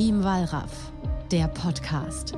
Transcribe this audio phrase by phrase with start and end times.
[0.00, 0.92] Team Wallraff,
[1.30, 2.32] der Podcast.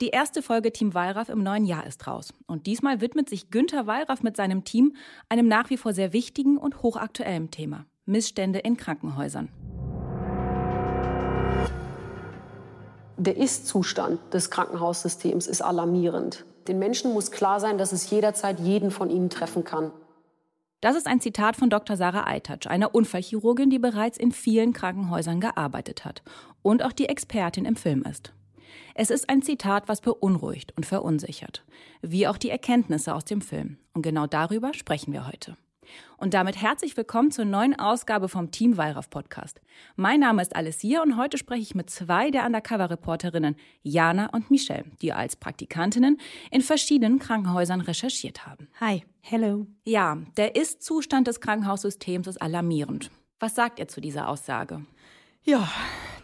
[0.00, 2.34] Die erste Folge Team Wallraff im neuen Jahr ist raus.
[2.48, 4.96] Und diesmal widmet sich Günther Wallraff mit seinem Team
[5.28, 7.86] einem nach wie vor sehr wichtigen und hochaktuellen Thema.
[8.06, 9.50] Missstände in Krankenhäusern.
[13.18, 16.44] Der Ist-Zustand des Krankenhaussystems ist alarmierend.
[16.66, 19.92] Den Menschen muss klar sein, dass es jederzeit jeden von ihnen treffen kann.
[20.80, 21.96] Das ist ein Zitat von Dr.
[21.96, 26.22] Sarah Eitatsch, einer Unfallchirurgin, die bereits in vielen Krankenhäusern gearbeitet hat
[26.62, 28.32] und auch die Expertin im Film ist.
[28.94, 31.64] Es ist ein Zitat, was beunruhigt und verunsichert,
[32.00, 33.78] wie auch die Erkenntnisse aus dem Film.
[33.92, 35.56] Und genau darüber sprechen wir heute.
[36.16, 39.60] Und damit herzlich willkommen zur neuen Ausgabe vom Team Wallraff Podcast.
[39.96, 44.84] Mein Name ist Alessia und heute spreche ich mit zwei der Undercover-Reporterinnen, Jana und Michelle,
[45.00, 46.18] die als Praktikantinnen
[46.50, 48.68] in verschiedenen Krankenhäusern recherchiert haben.
[48.80, 49.66] Hi, hello.
[49.84, 53.10] Ja, der Ist-Zustand des Krankenhaussystems ist alarmierend.
[53.40, 54.84] Was sagt ihr zu dieser Aussage?
[55.48, 55.66] Ja,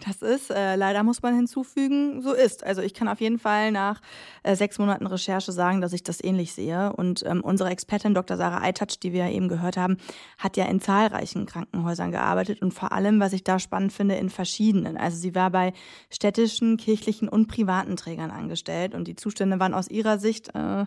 [0.05, 2.63] das ist, äh, leider muss man hinzufügen, so ist.
[2.63, 4.03] Also ich kann auf jeden Fall nach
[4.43, 6.93] äh, sechs Monaten Recherche sagen, dass ich das ähnlich sehe.
[6.93, 8.37] Und ähm, unsere Expertin Dr.
[8.37, 9.97] Sarah Eitatsch, die wir ja eben gehört haben,
[10.37, 14.29] hat ja in zahlreichen Krankenhäusern gearbeitet und vor allem, was ich da spannend finde, in
[14.29, 14.99] verschiedenen.
[14.99, 15.73] Also sie war bei
[16.11, 20.85] städtischen, kirchlichen und privaten Trägern angestellt und die Zustände waren aus ihrer Sicht äh,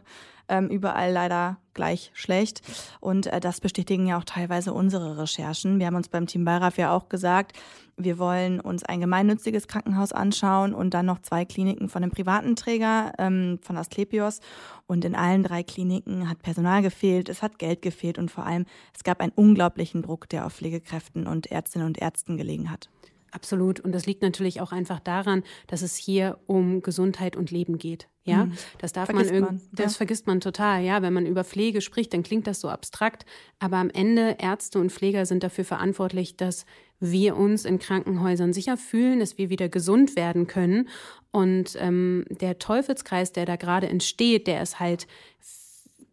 [0.50, 2.62] ähm, überall leider gleich schlecht.
[3.00, 5.80] Und äh, das bestätigen ja auch teilweise unsere Recherchen.
[5.80, 7.54] Wir haben uns beim Team Bayraf ja auch gesagt,
[7.96, 12.56] wir wollen uns ein gemeinnütziges Krankenhaus anschauen und dann noch zwei Kliniken von einem privaten
[12.56, 14.40] Träger, ähm, von Asklepios.
[14.86, 18.66] Und in allen drei Kliniken hat Personal gefehlt, es hat Geld gefehlt und vor allem
[18.96, 22.90] es gab einen unglaublichen Druck, der auf Pflegekräften und Ärztinnen und Ärzten gelegen hat.
[23.38, 23.80] Absolut.
[23.80, 28.10] Und das liegt natürlich auch einfach daran, dass es hier um Gesundheit und Leben geht.
[28.24, 28.54] Ja, mhm.
[28.80, 29.98] das darf vergisst man, man das ja.
[29.98, 30.82] vergisst man total.
[30.82, 33.28] Ja, wenn man über Pflege spricht, dann klingt das so abstrakt.
[33.60, 36.66] Aber am Ende Ärzte und Pfleger sind dafür verantwortlich, dass
[37.00, 40.90] wir uns in Krankenhäusern sicher fühlen, dass wir wieder gesund werden können.
[41.30, 45.06] Und ähm, der Teufelskreis, der da gerade entsteht, der ist halt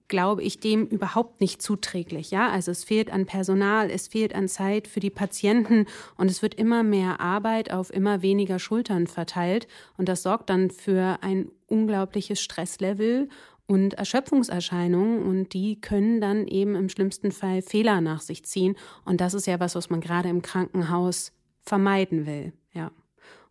[0.08, 2.30] glaube ich, dem überhaupt nicht zuträglich.
[2.30, 6.42] Ja, also es fehlt an Personal, es fehlt an Zeit für die Patienten und es
[6.42, 9.66] wird immer mehr Arbeit auf immer weniger Schultern verteilt
[9.96, 13.28] und das sorgt dann für ein unglaubliches Stresslevel
[13.66, 19.20] und Erschöpfungserscheinungen und die können dann eben im schlimmsten Fall Fehler nach sich ziehen und
[19.20, 21.32] das ist ja was, was man gerade im Krankenhaus
[21.62, 22.52] vermeiden will.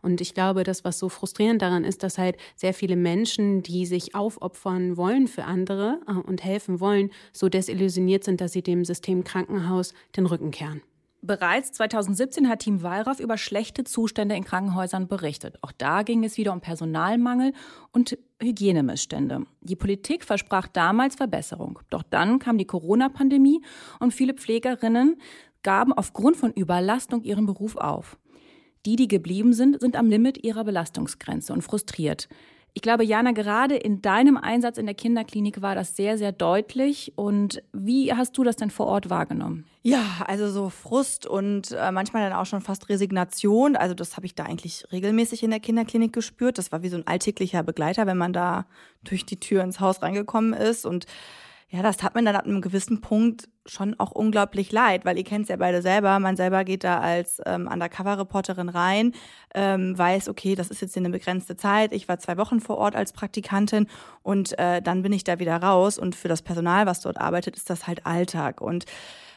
[0.03, 3.86] Und ich glaube, das, was so frustrierend daran ist, dass halt sehr viele Menschen, die
[3.86, 8.86] sich aufopfern wollen für andere äh, und helfen wollen, so desillusioniert sind, dass sie dem
[8.86, 10.81] System Krankenhaus den Rücken kehren.
[11.25, 15.58] Bereits 2017 hat Team Wallraff über schlechte Zustände in Krankenhäusern berichtet.
[15.62, 17.53] Auch da ging es wieder um Personalmangel
[17.94, 19.46] und Hygienemissstände.
[19.62, 21.80] Die Politik versprach damals Verbesserung.
[21.90, 23.62] Doch dann kam die Corona-Pandemie
[24.02, 25.16] und viele Pflegerinnen
[25.64, 28.18] gaben aufgrund von Überlastung ihren Beruf auf.
[28.86, 32.28] Die, die geblieben sind, sind am Limit ihrer Belastungsgrenze und frustriert.
[32.76, 37.14] Ich glaube, Jana, gerade in deinem Einsatz in der Kinderklinik war das sehr, sehr deutlich.
[37.16, 39.66] Und wie hast du das denn vor Ort wahrgenommen?
[39.84, 43.76] Ja, also so Frust und äh, manchmal dann auch schon fast Resignation.
[43.76, 46.58] Also das habe ich da eigentlich regelmäßig in der Kinderklinik gespürt.
[46.58, 48.66] Das war wie so ein alltäglicher Begleiter, wenn man da
[49.04, 50.88] durch die Tür ins Haus reingekommen ist.
[50.88, 51.06] Und
[51.70, 55.24] ja, das tat mir dann ab einem gewissen Punkt schon auch unglaublich leid, weil ihr
[55.24, 56.19] kennt es ja beide selber.
[56.19, 59.13] Man selber geht da als ähm, Undercover-Reporterin rein,
[59.56, 61.94] ähm, weiß, okay, das ist jetzt eine begrenzte Zeit.
[61.94, 63.88] Ich war zwei Wochen vor Ort als Praktikantin
[64.22, 65.97] und äh, dann bin ich da wieder raus.
[65.97, 68.59] Und für das Personal, was dort arbeitet, ist das halt Alltag.
[68.62, 68.85] Und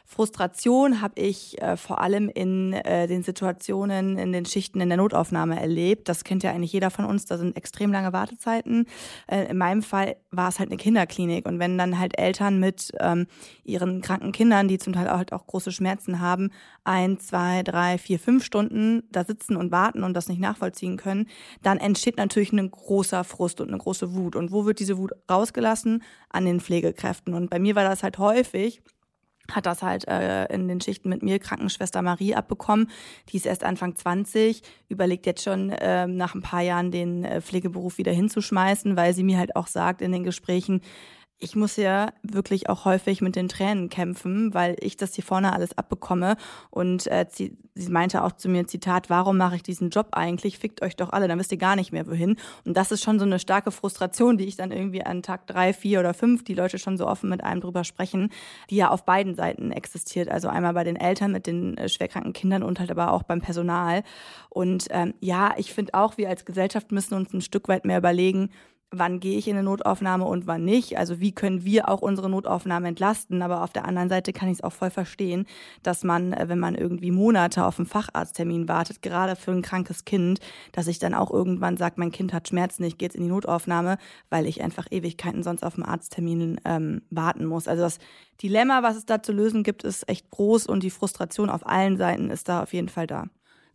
[0.08, 4.98] Frustration habe ich äh, vor allem in äh, den Situationen, in den Schichten in der
[4.98, 6.08] Notaufnahme erlebt.
[6.08, 7.26] Das kennt ja eigentlich jeder von uns.
[7.26, 8.86] Da sind extrem lange Wartezeiten.
[9.26, 11.44] Äh, in meinem Fall war es halt eine Kinderklinik.
[11.44, 13.26] Und wenn dann halt Eltern mit ähm,
[13.64, 16.50] ihren kranken Kindern, die zum Teil auch, halt auch große Schmerzen haben,
[16.84, 21.26] ein, zwei, drei, vier, fünf Stunden da sitzen und warten und das nicht nachvollziehen können,
[21.62, 24.36] dann entsteht natürlich ein großer Frust und eine große Wut.
[24.36, 26.04] Und wo wird diese Wut rausgelassen?
[26.28, 27.34] An den Pflegekräften.
[27.34, 28.82] Und bei mir war das halt häufig,
[29.52, 32.90] hat das halt äh, in den Schichten mit mir Krankenschwester Marie abbekommen.
[33.28, 37.40] Die ist erst Anfang 20, überlegt jetzt schon äh, nach ein paar Jahren den äh,
[37.40, 40.80] Pflegeberuf wieder hinzuschmeißen, weil sie mir halt auch sagt in den Gesprächen,
[41.38, 45.52] ich muss ja wirklich auch häufig mit den Tränen kämpfen, weil ich das hier vorne
[45.52, 46.36] alles abbekomme.
[46.70, 50.58] Und äh, sie, sie meinte auch zu mir, Zitat, warum mache ich diesen Job eigentlich?
[50.58, 52.36] Fickt euch doch alle, dann wisst ihr gar nicht mehr wohin.
[52.64, 55.74] Und das ist schon so eine starke Frustration, die ich dann irgendwie an Tag drei,
[55.74, 58.30] vier oder fünf, die Leute schon so offen mit einem drüber sprechen,
[58.70, 60.30] die ja auf beiden Seiten existiert.
[60.30, 63.42] Also einmal bei den Eltern mit den äh, schwerkranken Kindern und halt aber auch beim
[63.42, 64.04] Personal.
[64.48, 67.98] Und ähm, ja, ich finde auch, wir als Gesellschaft müssen uns ein Stück weit mehr
[67.98, 68.48] überlegen,
[68.90, 70.96] wann gehe ich in eine Notaufnahme und wann nicht.
[70.98, 73.42] Also wie können wir auch unsere Notaufnahme entlasten.
[73.42, 75.46] Aber auf der anderen Seite kann ich es auch voll verstehen,
[75.82, 80.04] dass man, äh, wenn man irgendwie Monate auf einen Facharzttermin wartet, gerade für ein krankes
[80.04, 80.40] Kind,
[80.72, 83.28] dass ich dann auch irgendwann sagt, mein Kind hat Schmerzen, ich gehe jetzt in die
[83.28, 83.98] Notaufnahme,
[84.30, 87.68] weil ich einfach Ewigkeiten sonst auf einen Arzttermin ähm, warten muss.
[87.68, 87.98] Also das
[88.42, 91.96] Dilemma, was es da zu lösen gibt, ist echt groß und die Frustration auf allen
[91.96, 93.26] Seiten ist da auf jeden Fall da.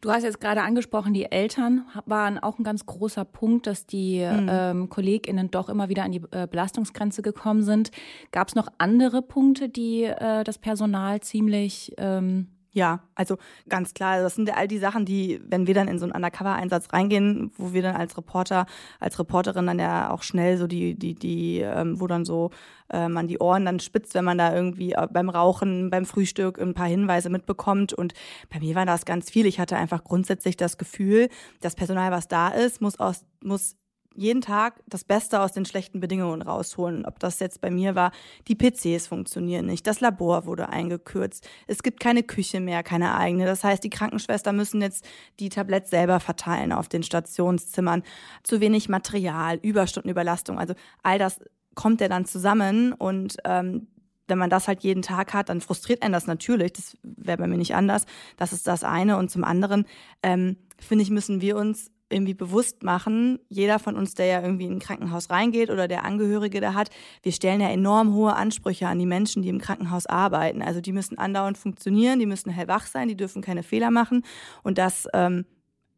[0.01, 4.17] Du hast jetzt gerade angesprochen, die Eltern waren auch ein ganz großer Punkt, dass die
[4.17, 4.47] mhm.
[4.49, 7.91] ähm, KollegInnen doch immer wieder an die äh, Belastungsgrenze gekommen sind.
[8.31, 13.37] Gab es noch andere Punkte, die äh, das Personal ziemlich ähm, ja, also
[13.67, 16.13] ganz klar, das sind ja all die Sachen, die, wenn wir dann in so einen
[16.13, 18.65] Undercover-Einsatz reingehen, wo wir dann als Reporter,
[18.99, 22.49] als Reporterin dann ja auch schnell so die, die, die, ähm, wo dann so
[22.89, 26.61] äh, man die Ohren dann spitzt, wenn man da irgendwie äh, beim Rauchen, beim Frühstück
[26.61, 27.93] ein paar Hinweise mitbekommt.
[27.93, 28.13] Und
[28.49, 29.45] bei mir war das ganz viel.
[29.45, 31.27] Ich hatte einfach grundsätzlich das Gefühl,
[31.59, 33.75] das Personal, was da ist, muss aus, muss
[34.15, 37.05] jeden Tag das Beste aus den schlechten Bedingungen rausholen.
[37.05, 38.11] Ob das jetzt bei mir war,
[38.47, 43.45] die PCs funktionieren nicht, das Labor wurde eingekürzt, es gibt keine Küche mehr, keine eigene.
[43.45, 45.07] Das heißt, die Krankenschwester müssen jetzt
[45.39, 48.03] die Tabletts selber verteilen auf den Stationszimmern.
[48.43, 50.73] Zu wenig Material, Überstundenüberlastung, also
[51.03, 51.39] all das
[51.75, 53.87] kommt ja dann zusammen und ähm,
[54.27, 56.71] wenn man das halt jeden Tag hat, dann frustriert einen das natürlich.
[56.73, 58.05] Das wäre bei mir nicht anders.
[58.37, 59.17] Das ist das eine.
[59.17, 59.85] Und zum anderen,
[60.23, 64.65] ähm, finde ich, müssen wir uns irgendwie bewusst machen, jeder von uns, der ja irgendwie
[64.65, 66.89] in ein Krankenhaus reingeht oder der Angehörige da hat,
[67.23, 70.61] wir stellen ja enorm hohe Ansprüche an die Menschen, die im Krankenhaus arbeiten.
[70.61, 74.23] Also die müssen andauernd funktionieren, die müssen hellwach sein, die dürfen keine Fehler machen.
[74.63, 75.45] Und das ähm,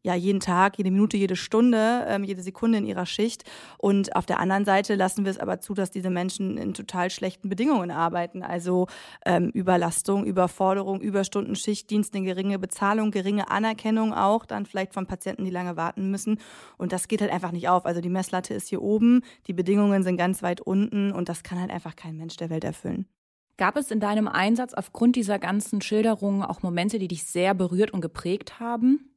[0.04, 3.44] ja jeden Tag, jede Minute, jede Stunde, ähm, jede Sekunde in ihrer Schicht.
[3.78, 7.10] Und auf der anderen Seite lassen wir es aber zu, dass diese Menschen in total
[7.10, 8.42] schlechten Bedingungen arbeiten.
[8.42, 8.86] Also
[9.24, 15.44] ähm, Überlastung, Überforderung, Überstunden, Schichtdienst, eine geringe Bezahlung, geringe Anerkennung auch, dann vielleicht von Patienten,
[15.44, 16.38] die lange warten müssen.
[16.76, 17.86] Und das geht halt einfach nicht auf.
[17.86, 21.58] Also die Messlatte ist hier oben, die Bedingungen sind ganz weit unten und das kann
[21.58, 23.06] halt einfach kein Mensch der Welt erfüllen.
[23.56, 27.92] Gab es in deinem Einsatz aufgrund dieser ganzen Schilderungen auch Momente, die dich sehr berührt
[27.92, 29.13] und geprägt haben?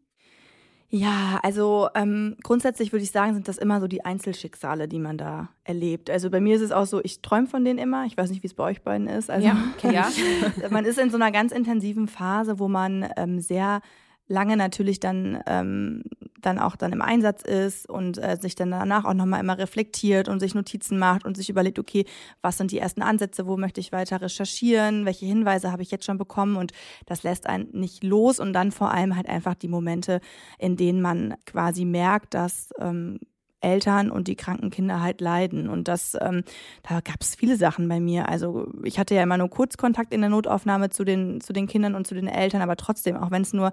[0.90, 5.18] Ja, also ähm, grundsätzlich würde ich sagen, sind das immer so die Einzelschicksale, die man
[5.18, 6.10] da erlebt.
[6.10, 8.06] Also bei mir ist es auch so, ich träume von denen immer.
[8.06, 9.30] Ich weiß nicht, wie es bei euch beiden ist.
[9.30, 10.10] Also, ja, ja.
[10.70, 13.82] man ist in so einer ganz intensiven Phase, wo man ähm, sehr
[14.30, 16.04] lange natürlich dann, ähm,
[16.42, 20.30] dann auch dann im Einsatz ist und äh, sich dann danach auch nochmal immer reflektiert
[20.30, 22.06] und sich Notizen macht und sich überlegt, okay,
[22.42, 26.06] was sind die ersten Ansätze, wo möchte ich weiter recherchieren, welche Hinweise habe ich jetzt
[26.06, 26.56] schon bekommen?
[26.56, 26.72] Und
[27.06, 30.22] das lässt einen nicht los und dann vor allem halt einfach die Momente,
[30.60, 33.20] in denen man quasi merkt, dass ähm,
[33.68, 35.68] Eltern und die kranken Kinder halt leiden.
[35.68, 36.44] Und das, ähm,
[36.84, 38.30] da gab es viele Sachen bei mir.
[38.30, 41.96] Also ich hatte ja immer nur Kurzkontakt in der Notaufnahme zu den, zu den Kindern
[41.96, 43.72] und zu den Eltern, aber trotzdem, auch wenn es nur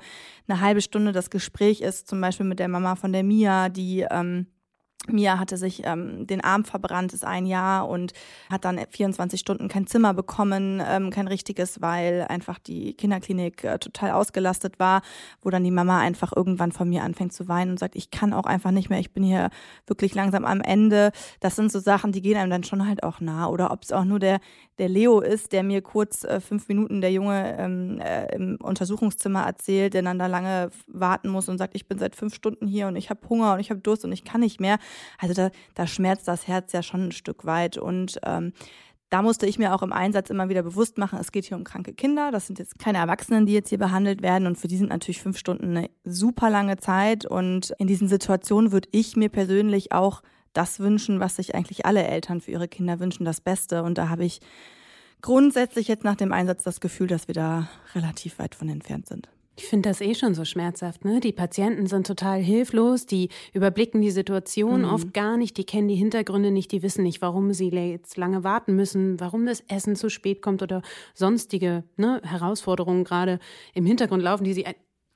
[0.48, 4.06] eine halbe Stunde das Gespräch ist, zum Beispiel mit der Mama von der Mia, die
[4.10, 4.46] ähm,
[5.08, 8.12] Mia hatte sich ähm, den Arm verbrannt, ist ein Jahr und
[8.50, 13.78] hat dann 24 Stunden kein Zimmer bekommen, ähm, kein richtiges, weil einfach die Kinderklinik äh,
[13.78, 15.02] total ausgelastet war,
[15.42, 18.32] wo dann die Mama einfach irgendwann von mir anfängt zu weinen und sagt, ich kann
[18.32, 19.50] auch einfach nicht mehr, ich bin hier
[19.86, 21.12] wirklich langsam am Ende.
[21.40, 23.48] Das sind so Sachen, die gehen einem dann schon halt auch nah.
[23.48, 24.40] Oder ob es auch nur der,
[24.78, 29.42] der Leo ist, der mir kurz äh, fünf Minuten der Junge ähm, äh, im Untersuchungszimmer
[29.42, 32.88] erzählt, der dann da lange warten muss und sagt, ich bin seit fünf Stunden hier
[32.88, 34.78] und ich habe Hunger und ich habe Durst und ich kann nicht mehr.
[35.18, 37.76] Also da, da schmerzt das Herz ja schon ein Stück weit.
[37.76, 38.52] Und ähm,
[39.10, 41.64] da musste ich mir auch im Einsatz immer wieder bewusst machen, es geht hier um
[41.64, 42.30] kranke Kinder.
[42.32, 44.46] Das sind jetzt keine Erwachsenen, die jetzt hier behandelt werden.
[44.46, 47.24] Und für die sind natürlich fünf Stunden eine super lange Zeit.
[47.24, 50.22] Und in diesen Situationen würde ich mir persönlich auch
[50.52, 53.82] das wünschen, was sich eigentlich alle Eltern für ihre Kinder wünschen, das Beste.
[53.82, 54.40] Und da habe ich
[55.20, 59.28] grundsätzlich jetzt nach dem Einsatz das Gefühl, dass wir da relativ weit von entfernt sind.
[59.56, 61.04] Ich finde das eh schon so schmerzhaft.
[61.04, 61.20] Ne?
[61.20, 64.88] Die Patienten sind total hilflos, die überblicken die Situation mhm.
[64.88, 68.42] oft gar nicht, die kennen die Hintergründe nicht, die wissen nicht, warum sie jetzt lange
[68.42, 70.82] warten müssen, warum das Essen zu spät kommt oder
[71.14, 73.38] sonstige ne, Herausforderungen gerade
[73.74, 74.64] im Hintergrund laufen, die sie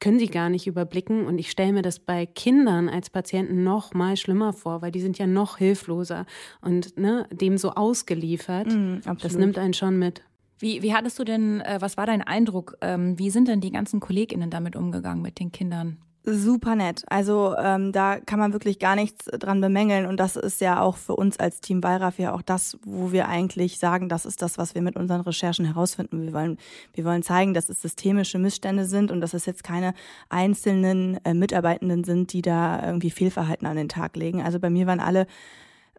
[0.00, 1.26] können sie gar nicht überblicken.
[1.26, 5.00] Und ich stelle mir das bei Kindern als Patienten noch mal schlimmer vor, weil die
[5.00, 6.26] sind ja noch hilfloser
[6.60, 8.68] und ne, dem so ausgeliefert.
[8.68, 10.22] Mm, das nimmt einen schon mit.
[10.58, 12.76] Wie, wie hattest du denn, äh, was war dein Eindruck?
[12.80, 15.98] Ähm, wie sind denn die ganzen KollegInnen damit umgegangen mit den Kindern?
[16.30, 17.04] Super nett.
[17.08, 20.04] Also ähm, da kann man wirklich gar nichts dran bemängeln.
[20.04, 23.28] Und das ist ja auch für uns als Team Wallraff ja auch das, wo wir
[23.28, 26.26] eigentlich sagen, das ist das, was wir mit unseren Recherchen herausfinden.
[26.26, 26.58] Wir wollen,
[26.92, 29.94] wir wollen zeigen, dass es systemische Missstände sind und dass es jetzt keine
[30.28, 34.42] einzelnen äh, Mitarbeitenden sind, die da irgendwie Fehlverhalten an den Tag legen.
[34.42, 35.26] Also bei mir waren alle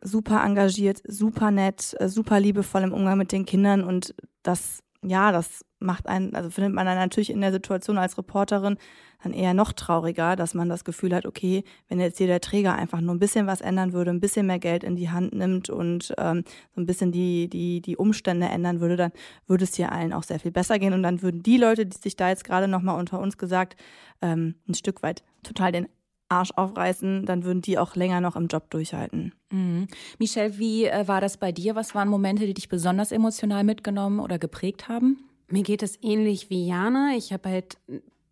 [0.02, 5.32] super engagiert, super nett, äh, super liebevoll im Umgang mit den Kindern und das, ja,
[5.32, 8.78] das macht einen, also findet man dann natürlich in der Situation als Reporterin
[9.24, 12.76] dann eher noch trauriger, dass man das Gefühl hat, okay, wenn jetzt hier der Träger
[12.76, 15.70] einfach nur ein bisschen was ändern würde, ein bisschen mehr Geld in die Hand nimmt
[15.70, 19.12] und ähm, so ein bisschen die, die, die Umstände ändern würde, dann
[19.46, 20.94] würde es hier allen auch sehr viel besser gehen.
[20.94, 23.76] Und dann würden die Leute, die sich da jetzt gerade nochmal unter uns gesagt,
[24.22, 25.88] ähm, ein Stück weit total den
[26.30, 29.34] Arsch aufreißen, dann würden die auch länger noch im Job durchhalten.
[29.52, 29.88] Mhm.
[30.20, 31.76] Michelle, wie äh, war das bei dir?
[31.76, 35.24] Was waren Momente, die dich besonders emotional mitgenommen oder geprägt haben?
[35.50, 37.14] Mir geht es ähnlich wie Jana.
[37.18, 37.78] Ich habe halt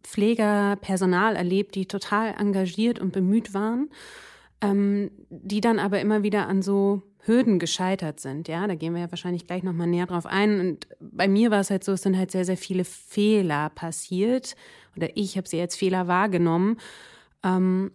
[0.04, 3.90] Pfleger, Personal erlebt, die total engagiert und bemüht waren,
[4.62, 8.48] ähm, die dann aber immer wieder an so Hürden gescheitert sind.
[8.48, 10.60] Ja, da gehen wir ja wahrscheinlich gleich nochmal näher drauf ein.
[10.60, 14.56] Und bei mir war es halt so, es sind halt sehr, sehr viele Fehler passiert
[14.96, 16.78] oder ich habe sie als Fehler wahrgenommen.
[17.44, 17.92] Ähm,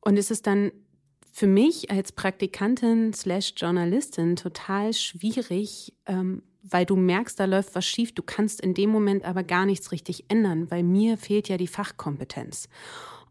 [0.00, 0.72] und es ist dann
[1.32, 7.86] für mich als Praktikantin slash Journalistin total schwierig, ähm, weil du merkst, da läuft was
[7.86, 8.12] schief.
[8.12, 11.66] Du kannst in dem Moment aber gar nichts richtig ändern, weil mir fehlt ja die
[11.66, 12.68] Fachkompetenz.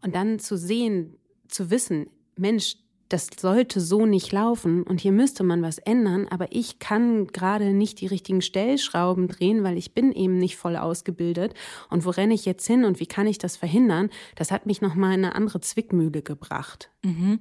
[0.02, 1.16] Und dann zu sehen,
[1.48, 2.76] zu wissen, Mensch,
[3.08, 7.72] das sollte so nicht laufen und hier müsste man was ändern, aber ich kann gerade
[7.72, 11.54] nicht die richtigen Stellschrauben drehen, weil ich bin eben nicht voll ausgebildet.
[11.90, 14.10] Und wo renne ich jetzt hin und wie kann ich das verhindern?
[14.36, 16.90] Das hat mich nochmal in eine andere Zwickmühle gebracht.
[17.04, 17.40] Mhm.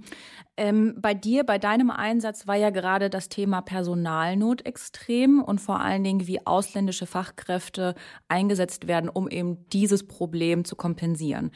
[0.58, 5.80] Ähm, bei dir, bei deinem Einsatz war ja gerade das Thema Personalnot extrem und vor
[5.80, 7.96] allen Dingen, wie ausländische Fachkräfte
[8.28, 11.52] eingesetzt werden, um eben dieses Problem zu kompensieren.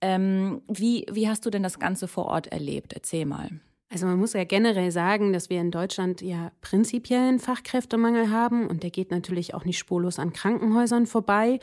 [0.00, 2.92] Ähm, wie, wie hast du denn das Ganze vor Ort erlebt?
[2.92, 3.50] Erzähl mal.
[3.94, 8.66] Also man muss ja generell sagen, dass wir in Deutschland ja prinzipiell einen Fachkräftemangel haben
[8.66, 11.60] und der geht natürlich auch nicht spurlos an Krankenhäusern vorbei.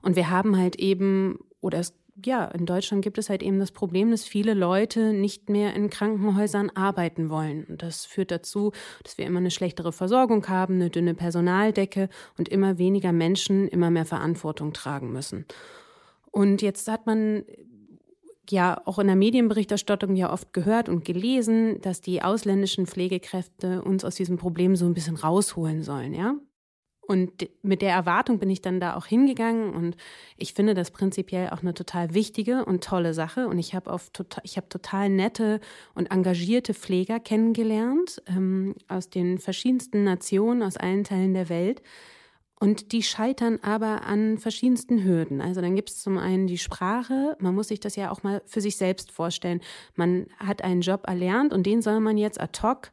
[0.00, 3.72] Und wir haben halt eben, oder es, ja, in Deutschland gibt es halt eben das
[3.72, 7.64] Problem, dass viele Leute nicht mehr in Krankenhäusern arbeiten wollen.
[7.64, 8.70] Und das führt dazu,
[9.02, 13.90] dass wir immer eine schlechtere Versorgung haben, eine dünne Personaldecke und immer weniger Menschen immer
[13.90, 15.46] mehr Verantwortung tragen müssen.
[16.30, 17.44] Und jetzt hat man
[18.50, 24.04] ja auch in der Medienberichterstattung ja oft gehört und gelesen, dass die ausländischen Pflegekräfte uns
[24.04, 26.34] aus diesem Problem so ein bisschen rausholen sollen, ja.
[27.04, 29.96] Und mit der Erwartung bin ich dann da auch hingegangen und
[30.36, 33.48] ich finde das prinzipiell auch eine total wichtige und tolle Sache.
[33.48, 35.60] Und ich habe auf total, ich habe total nette
[35.94, 41.82] und engagierte Pfleger kennengelernt ähm, aus den verschiedensten Nationen, aus allen Teilen der Welt.
[42.62, 45.40] Und die scheitern aber an verschiedensten Hürden.
[45.40, 47.36] Also dann gibt es zum einen die Sprache.
[47.40, 49.60] Man muss sich das ja auch mal für sich selbst vorstellen.
[49.96, 52.92] Man hat einen Job erlernt und den soll man jetzt ad hoc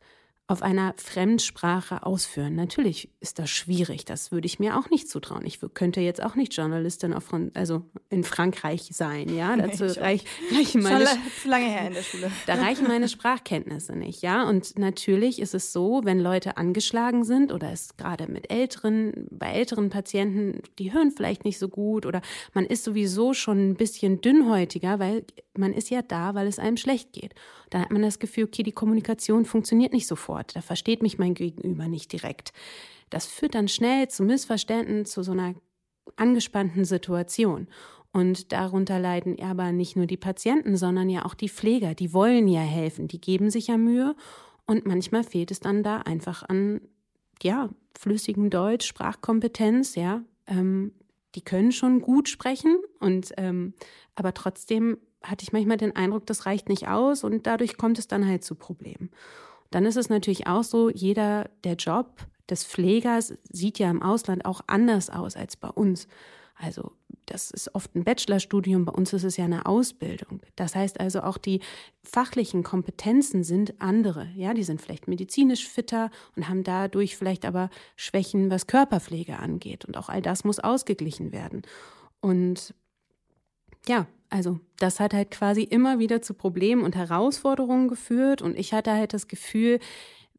[0.49, 2.55] auf einer Fremdsprache ausführen.
[2.55, 4.05] Natürlich ist das schwierig.
[4.05, 5.45] Das würde ich mir auch nicht zutrauen.
[5.45, 9.29] Ich könnte jetzt auch nicht Journalistin auf, also in Frankreich sein.
[9.35, 12.31] Ja, dazu nee, reich, reichen meine schon lange her in der Schule.
[12.47, 14.23] Da reichen meine Sprachkenntnisse nicht.
[14.23, 19.27] Ja, und natürlich ist es so, wenn Leute angeschlagen sind oder es gerade mit älteren,
[19.29, 23.75] bei älteren Patienten, die hören vielleicht nicht so gut oder man ist sowieso schon ein
[23.75, 25.25] bisschen dünnhäutiger, weil
[25.55, 27.35] man ist ja da, weil es einem schlecht geht.
[27.69, 30.38] Dann hat man das Gefühl, okay, die Kommunikation funktioniert nicht sofort.
[30.43, 32.53] Da versteht mich mein Gegenüber nicht direkt.
[33.09, 35.55] Das führt dann schnell zu Missverständnissen, zu so einer
[36.15, 37.67] angespannten Situation.
[38.11, 41.93] Und darunter leiden aber nicht nur die Patienten, sondern ja auch die Pfleger.
[41.93, 44.15] Die wollen ja helfen, die geben sich ja Mühe.
[44.65, 46.81] Und manchmal fehlt es dann da einfach an,
[47.41, 50.23] ja, flüssigem Deutsch, Sprachkompetenz, ja.
[50.47, 50.93] Ähm,
[51.35, 53.73] die können schon gut sprechen und ähm,
[54.15, 58.07] aber trotzdem hatte ich manchmal den Eindruck, das reicht nicht aus und dadurch kommt es
[58.07, 59.11] dann halt zu Problemen.
[59.71, 64.45] Dann ist es natürlich auch so, jeder, der Job des Pflegers sieht ja im Ausland
[64.45, 66.07] auch anders aus als bei uns.
[66.55, 66.91] Also
[67.25, 70.41] das ist oft ein Bachelorstudium, bei uns ist es ja eine Ausbildung.
[70.55, 71.61] Das heißt also auch die
[72.03, 74.27] fachlichen Kompetenzen sind andere.
[74.35, 79.85] Ja, die sind vielleicht medizinisch fitter und haben dadurch vielleicht aber Schwächen, was Körperpflege angeht.
[79.85, 81.61] Und auch all das muss ausgeglichen werden.
[82.19, 82.73] Und
[83.87, 88.73] ja, also das hat halt quasi immer wieder zu Problemen und Herausforderungen geführt und ich
[88.73, 89.79] hatte halt das Gefühl,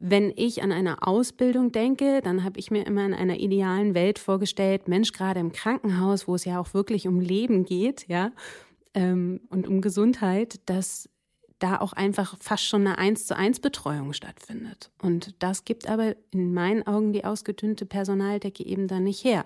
[0.02, 4.18] wenn ich an eine Ausbildung denke, dann habe ich mir immer in einer idealen Welt
[4.18, 8.32] vorgestellt, Mensch, gerade im Krankenhaus, wo es ja auch wirklich um Leben geht, ja,
[8.94, 11.08] ähm, und um Gesundheit, dass
[11.58, 14.90] da auch einfach fast schon eine eins zu eins Betreuung stattfindet.
[15.02, 19.44] Und das gibt aber in meinen Augen die ausgedünnte Personaldecke eben dann nicht her.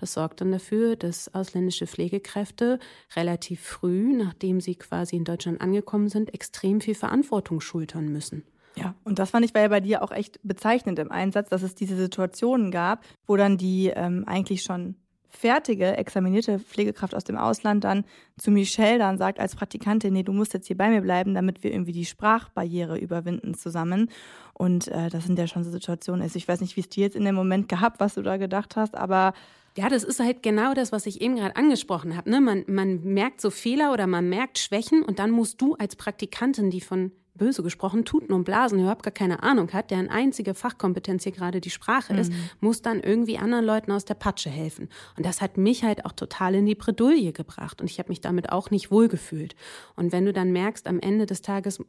[0.00, 2.78] Das sorgt dann dafür, dass ausländische Pflegekräfte
[3.14, 8.44] relativ früh, nachdem sie quasi in Deutschland angekommen sind, extrem viel Verantwortung schultern müssen.
[8.76, 11.74] Ja, und das fand ich ja bei dir auch echt bezeichnend im Einsatz, dass es
[11.74, 14.94] diese Situationen gab, wo dann die ähm, eigentlich schon
[15.28, 18.04] fertige, examinierte Pflegekraft aus dem Ausland dann
[18.36, 21.62] zu Michelle dann sagt als Praktikantin, nee, du musst jetzt hier bei mir bleiben, damit
[21.62, 24.10] wir irgendwie die Sprachbarriere überwinden zusammen.
[24.54, 26.22] Und äh, das sind ja schon so Situationen.
[26.22, 28.38] Also ich weiß nicht, wie es dir jetzt in dem Moment gehabt, was du da
[28.38, 29.32] gedacht hast, aber
[29.76, 32.28] Ja, das ist halt genau das, was ich eben gerade angesprochen habe.
[32.28, 32.40] Ne?
[32.40, 36.70] Man, man merkt so Fehler oder man merkt Schwächen und dann musst du als Praktikantin,
[36.70, 41.24] die von böse gesprochen, Tuten und Blasen überhaupt gar keine Ahnung hat, deren einzige Fachkompetenz
[41.24, 42.36] hier gerade die Sprache ist, mhm.
[42.60, 44.90] muss dann irgendwie anderen Leuten aus der Patsche helfen.
[45.16, 47.80] Und das hat mich halt auch total in die Bredouille gebracht.
[47.80, 49.56] Und ich habe mich damit auch nicht wohlgefühlt.
[49.96, 51.82] Und wenn du dann merkst, am Ende des Tages,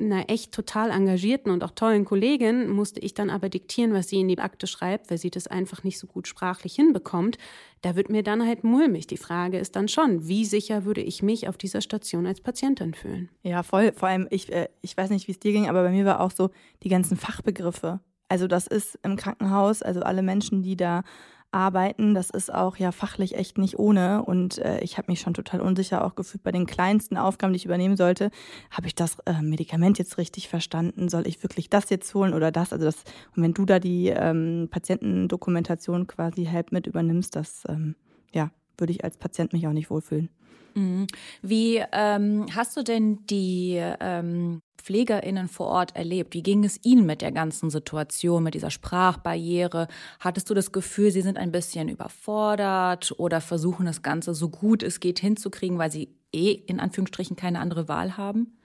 [0.00, 4.20] einer echt total engagierten und auch tollen Kollegin musste ich dann aber diktieren, was sie
[4.20, 7.36] in die Akte schreibt, weil sie das einfach nicht so gut sprachlich hinbekommt,
[7.82, 9.06] da wird mir dann halt mulmig.
[9.06, 12.94] Die Frage ist dann schon, wie sicher würde ich mich auf dieser Station als Patientin
[12.94, 13.28] fühlen?
[13.42, 13.92] Ja, voll.
[13.92, 16.20] Vor allem, ich, äh, ich weiß nicht, wie es dir ging, aber bei mir war
[16.20, 16.50] auch so
[16.82, 18.00] die ganzen Fachbegriffe.
[18.28, 21.02] Also das ist im Krankenhaus, also alle Menschen, die da
[21.50, 22.14] arbeiten.
[22.14, 24.22] Das ist auch ja fachlich echt nicht ohne.
[24.24, 27.58] Und äh, ich habe mich schon total unsicher auch gefühlt bei den kleinsten Aufgaben, die
[27.58, 28.30] ich übernehmen sollte.
[28.70, 31.08] Habe ich das äh, Medikament jetzt richtig verstanden?
[31.08, 32.72] Soll ich wirklich das jetzt holen oder das?
[32.72, 33.04] Also das,
[33.36, 37.94] und wenn du da die ähm, Patientendokumentation quasi halb mit übernimmst, das ähm,
[38.32, 40.28] ja, würde ich als Patient mich auch nicht wohlfühlen.
[40.74, 41.06] Mhm.
[41.42, 46.34] Wie ähm, hast du denn die ähm, PflegerInnen vor Ort erlebt?
[46.34, 49.88] Wie ging es Ihnen mit der ganzen Situation, mit dieser Sprachbarriere?
[50.20, 54.82] Hattest du das Gefühl, Sie sind ein bisschen überfordert oder versuchen das Ganze so gut
[54.82, 58.58] es geht hinzukriegen, weil Sie eh in Anführungsstrichen keine andere Wahl haben?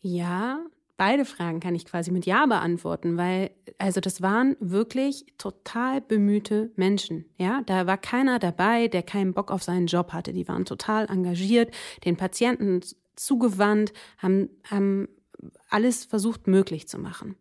[0.00, 0.60] Ja,
[0.98, 6.70] beide Fragen kann ich quasi mit Ja beantworten, weil also das waren wirklich total bemühte
[6.76, 7.24] Menschen.
[7.38, 10.34] Ja, da war keiner dabei, der keinen Bock auf seinen Job hatte.
[10.34, 11.72] Die waren total engagiert,
[12.04, 12.80] den Patienten
[13.16, 15.08] zugewandt, haben, haben
[15.70, 17.36] alles versucht möglich zu machen.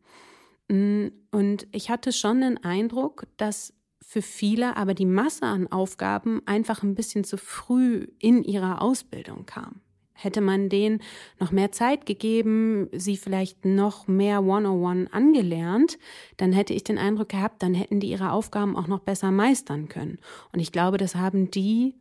[0.70, 6.42] Mm, und ich hatte schon den Eindruck, dass für viele aber die Masse an Aufgaben
[6.46, 9.82] einfach ein bisschen zu früh in ihrer Ausbildung kam.
[10.18, 11.02] Hätte man denen
[11.40, 16.00] noch mehr Zeit gegeben, sie vielleicht noch mehr One-on-One angelernt,
[16.38, 19.88] dann hätte ich den Eindruck gehabt, dann hätten die ihre Aufgaben auch noch besser meistern
[19.90, 20.18] können.
[20.52, 21.94] Und ich glaube, das haben die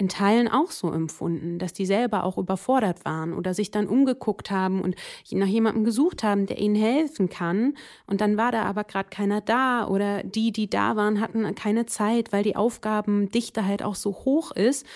[0.00, 4.48] in Teilen auch so empfunden, dass die selber auch überfordert waren oder sich dann umgeguckt
[4.50, 4.94] haben und
[5.32, 7.74] nach jemandem gesucht haben, der ihnen helfen kann.
[8.06, 11.86] Und dann war da aber gerade keiner da oder die, die da waren, hatten keine
[11.86, 14.86] Zeit, weil die Aufgabendichte halt auch so hoch ist.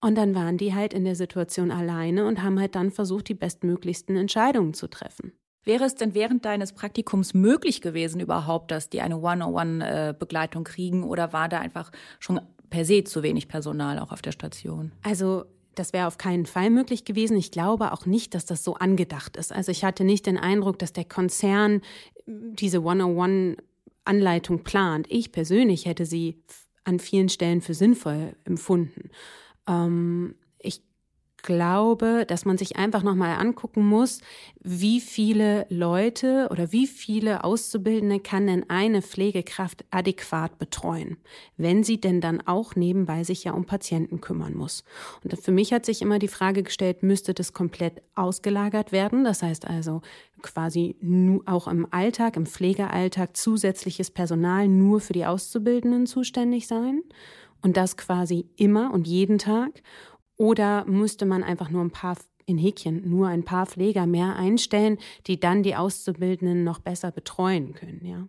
[0.00, 3.34] Und dann waren die halt in der Situation alleine und haben halt dann versucht, die
[3.34, 5.32] bestmöglichsten Entscheidungen zu treffen.
[5.64, 11.32] Wäre es denn während deines Praktikums möglich gewesen überhaupt, dass die eine One-on-One-Begleitung kriegen oder
[11.32, 14.92] war da einfach schon per se zu wenig Personal auch auf der Station?
[15.02, 17.36] Also das wäre auf keinen Fall möglich gewesen.
[17.36, 19.52] Ich glaube auch nicht, dass das so angedacht ist.
[19.52, 21.80] Also ich hatte nicht den Eindruck, dass der Konzern
[22.26, 25.06] diese One-on-One-Anleitung plant.
[25.10, 26.42] Ich persönlich hätte sie
[26.84, 29.10] an vielen Stellen für sinnvoll empfunden.
[29.66, 30.34] Ähm,
[31.46, 34.20] glaube, dass man sich einfach nochmal angucken muss,
[34.60, 41.16] wie viele Leute oder wie viele Auszubildende kann denn eine Pflegekraft adäquat betreuen,
[41.56, 44.82] wenn sie denn dann auch nebenbei sich ja um Patienten kümmern muss.
[45.22, 49.24] Und für mich hat sich immer die Frage gestellt, müsste das komplett ausgelagert werden?
[49.24, 50.02] Das heißt also
[50.42, 50.96] quasi
[51.46, 57.02] auch im Alltag, im Pflegealltag zusätzliches Personal nur für die Auszubildenden zuständig sein?
[57.62, 59.82] Und das quasi immer und jeden Tag?
[60.36, 62.16] Oder müsste man einfach nur ein paar
[62.46, 67.74] in Häkchen nur ein paar Pfleger mehr einstellen, die dann die Auszubildenden noch besser betreuen
[67.74, 68.28] können, ja.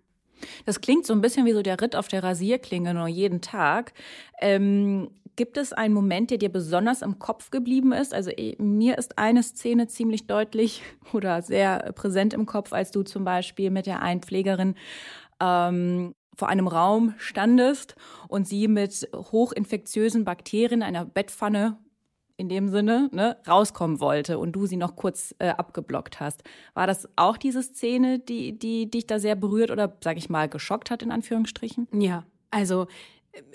[0.65, 3.93] Das klingt so ein bisschen wie so der Ritt auf der Rasierklinge, nur jeden Tag.
[4.39, 8.13] Ähm, gibt es einen Moment, der dir besonders im Kopf geblieben ist?
[8.13, 13.03] Also eh, mir ist eine Szene ziemlich deutlich oder sehr präsent im Kopf, als du
[13.03, 14.75] zum Beispiel mit der einen Pflegerin
[15.39, 17.95] ähm, vor einem Raum standest
[18.27, 21.77] und sie mit hochinfektiösen Bakterien einer Bettpfanne
[22.37, 26.43] in dem Sinne ne, rauskommen wollte und du sie noch kurz äh, abgeblockt hast.
[26.75, 30.47] War das auch diese Szene, die, die dich da sehr berührt oder, sag ich mal,
[30.47, 31.87] geschockt hat, in Anführungsstrichen?
[31.91, 32.85] Ja, also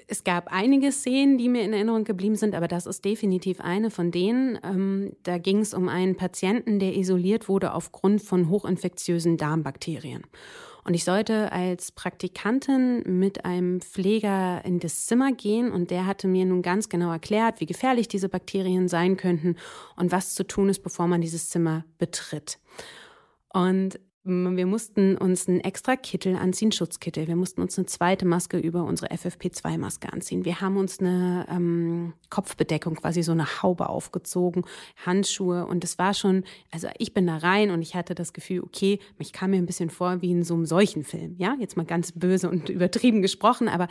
[0.06, 3.90] es gab einige Szenen, die mir in Erinnerung geblieben sind, aber das ist definitiv eine
[3.90, 4.58] von denen.
[4.62, 10.24] Ähm, da ging es um einen Patienten, der isoliert wurde aufgrund von hochinfektiösen Darmbakterien.
[10.84, 16.26] Und ich sollte als Praktikantin mit einem Pfleger in das Zimmer gehen und der hatte
[16.26, 19.56] mir nun ganz genau erklärt, wie gefährlich diese Bakterien sein könnten
[19.96, 22.58] und was zu tun ist, bevor man dieses Zimmer betritt.
[23.52, 27.26] Und wir mussten uns einen extra Kittel anziehen, Schutzkittel.
[27.26, 30.44] Wir mussten uns eine zweite Maske über unsere FFP2-Maske anziehen.
[30.44, 34.64] Wir haben uns eine ähm, Kopfbedeckung, quasi so eine Haube aufgezogen,
[35.04, 35.66] Handschuhe.
[35.66, 39.00] Und es war schon, also ich bin da rein und ich hatte das Gefühl, okay,
[39.18, 41.34] mich kam mir ein bisschen vor wie in so einem Seuchenfilm.
[41.38, 43.88] Ja, jetzt mal ganz böse und übertrieben gesprochen, aber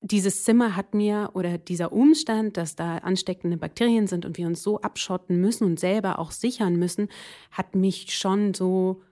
[0.00, 4.62] dieses Zimmer hat mir oder dieser Umstand, dass da ansteckende Bakterien sind und wir uns
[4.62, 7.08] so abschotten müssen und selber auch sichern müssen,
[7.50, 9.02] hat mich schon so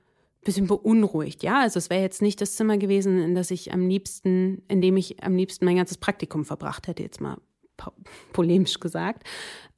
[0.47, 1.43] bisschen beunruhigt.
[1.43, 4.81] Ja, also es wäre jetzt nicht das Zimmer gewesen, in das ich am liebsten, in
[4.81, 7.39] dem ich am liebsten mein ganzes Praktikum verbracht hätte, jetzt mal
[8.33, 9.27] polemisch gesagt.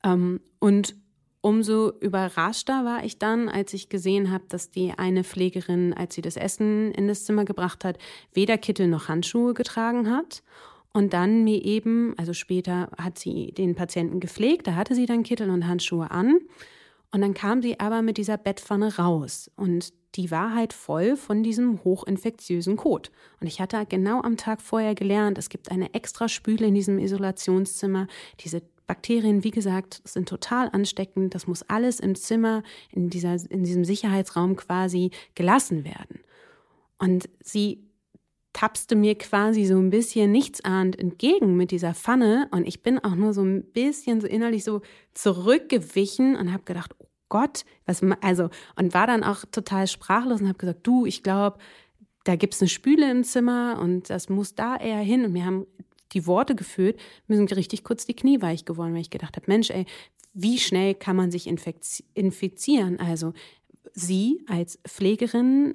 [0.04, 0.94] Ähm, und
[1.40, 6.22] umso überraschter war ich dann, als ich gesehen habe, dass die eine Pflegerin, als sie
[6.22, 7.98] das Essen in das Zimmer gebracht hat,
[8.32, 10.42] weder Kittel noch Handschuhe getragen hat.
[10.92, 15.22] Und dann mir eben, also später hat sie den Patienten gepflegt, da hatte sie dann
[15.22, 16.40] Kittel und Handschuhe an.
[17.10, 19.50] Und dann kam sie aber mit dieser Bettpfanne raus.
[19.56, 23.10] Und die war halt voll von diesem hochinfektiösen Kot.
[23.40, 26.98] Und ich hatte genau am Tag vorher gelernt, es gibt eine extra Spüle in diesem
[26.98, 28.08] Isolationszimmer.
[28.40, 31.34] Diese Bakterien, wie gesagt, sind total ansteckend.
[31.34, 36.20] Das muss alles im Zimmer, in, dieser, in diesem Sicherheitsraum quasi gelassen werden.
[36.98, 37.88] Und sie
[38.54, 43.14] tapste mir quasi so ein bisschen nichtsahnd entgegen mit dieser Pfanne und ich bin auch
[43.14, 44.80] nur so ein bisschen so innerlich so
[45.14, 46.96] zurückgewichen und habe gedacht,
[47.28, 51.58] Gott, was also und war dann auch total sprachlos und habe gesagt, du, ich glaube,
[52.24, 55.44] da gibt es eine Spüle im Zimmer und das muss da eher hin und wir
[55.44, 55.66] haben
[56.12, 59.46] die Worte geführt, mir sind richtig kurz die Knie weich geworden, weil ich gedacht habe,
[59.46, 59.84] Mensch, ey,
[60.32, 63.00] wie schnell kann man sich infizieren?
[63.00, 63.32] Also
[63.92, 65.74] Sie als Pflegerin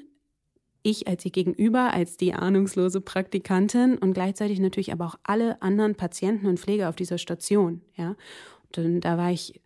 [0.83, 5.95] ich als ihr Gegenüber, als die ahnungslose Praktikantin und gleichzeitig natürlich aber auch alle anderen
[5.95, 7.81] Patienten und Pfleger auf dieser Station.
[7.95, 8.15] Ja,
[8.75, 9.61] und da war ich,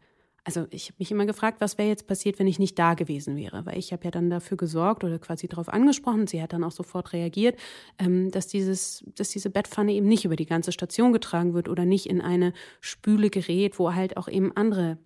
[0.47, 3.35] also ich habe mich immer gefragt, was wäre jetzt passiert, wenn ich nicht da gewesen
[3.35, 6.25] wäre, weil ich habe ja dann dafür gesorgt oder quasi darauf angesprochen.
[6.25, 7.59] Sie hat dann auch sofort reagiert,
[7.99, 11.83] ähm, dass dieses, dass diese Bettpfanne eben nicht über die ganze Station getragen wird oder
[11.83, 14.97] nicht in eine Spüle gerät, wo halt auch eben andere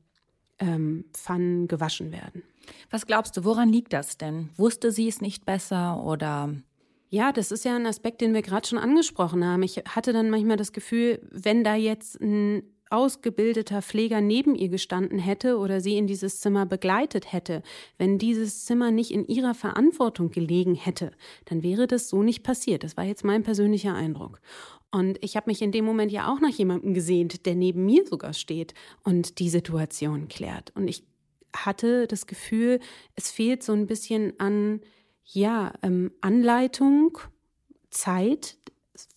[0.60, 2.44] ähm, Pfannen gewaschen werden.
[2.92, 4.52] Was glaubst du, woran liegt das denn?
[4.58, 6.54] Wusste sie es nicht besser oder?
[7.10, 9.64] Ja, das ist ja ein Aspekt, den wir gerade schon angesprochen haben.
[9.64, 15.20] Ich hatte dann manchmal das Gefühl, wenn da jetzt ein ausgebildeter Pfleger neben ihr gestanden
[15.20, 17.64] hätte oder sie in dieses Zimmer begleitet hätte,
[17.98, 21.12] wenn dieses Zimmer nicht in ihrer Verantwortung gelegen hätte,
[21.46, 22.84] dann wäre das so nicht passiert.
[22.84, 24.42] Das war jetzt mein persönlicher Eindruck.
[24.92, 28.06] Und ich habe mich in dem Moment ja auch nach jemandem gesehnt, der neben mir
[28.06, 28.74] sogar steht
[29.04, 30.76] und die Situation klärt.
[30.76, 31.04] Und ich
[31.56, 32.80] hatte das Gefühl,
[33.16, 34.82] es fehlt so ein bisschen an
[35.24, 37.18] ja, ähm, Anleitung,
[37.90, 38.58] Zeit,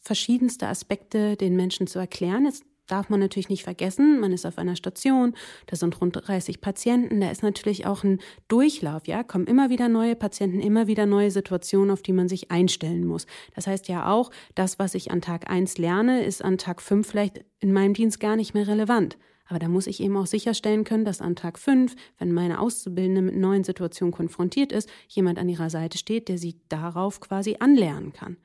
[0.01, 2.45] verschiedenste Aspekte den Menschen zu erklären.
[2.45, 5.35] Jetzt darf man natürlich nicht vergessen, man ist auf einer Station,
[5.67, 9.89] da sind rund 30 Patienten, da ist natürlich auch ein Durchlauf, ja, kommen immer wieder
[9.89, 13.27] neue Patienten, immer wieder neue Situationen, auf die man sich einstellen muss.
[13.55, 17.07] Das heißt ja auch, das, was ich an Tag 1 lerne, ist an Tag 5
[17.07, 19.17] vielleicht in meinem Dienst gar nicht mehr relevant.
[19.47, 23.21] Aber da muss ich eben auch sicherstellen können, dass an Tag 5, wenn meine Auszubildende
[23.23, 28.13] mit neuen Situationen konfrontiert ist, jemand an ihrer Seite steht, der sie darauf quasi anlernen
[28.13, 28.39] kann.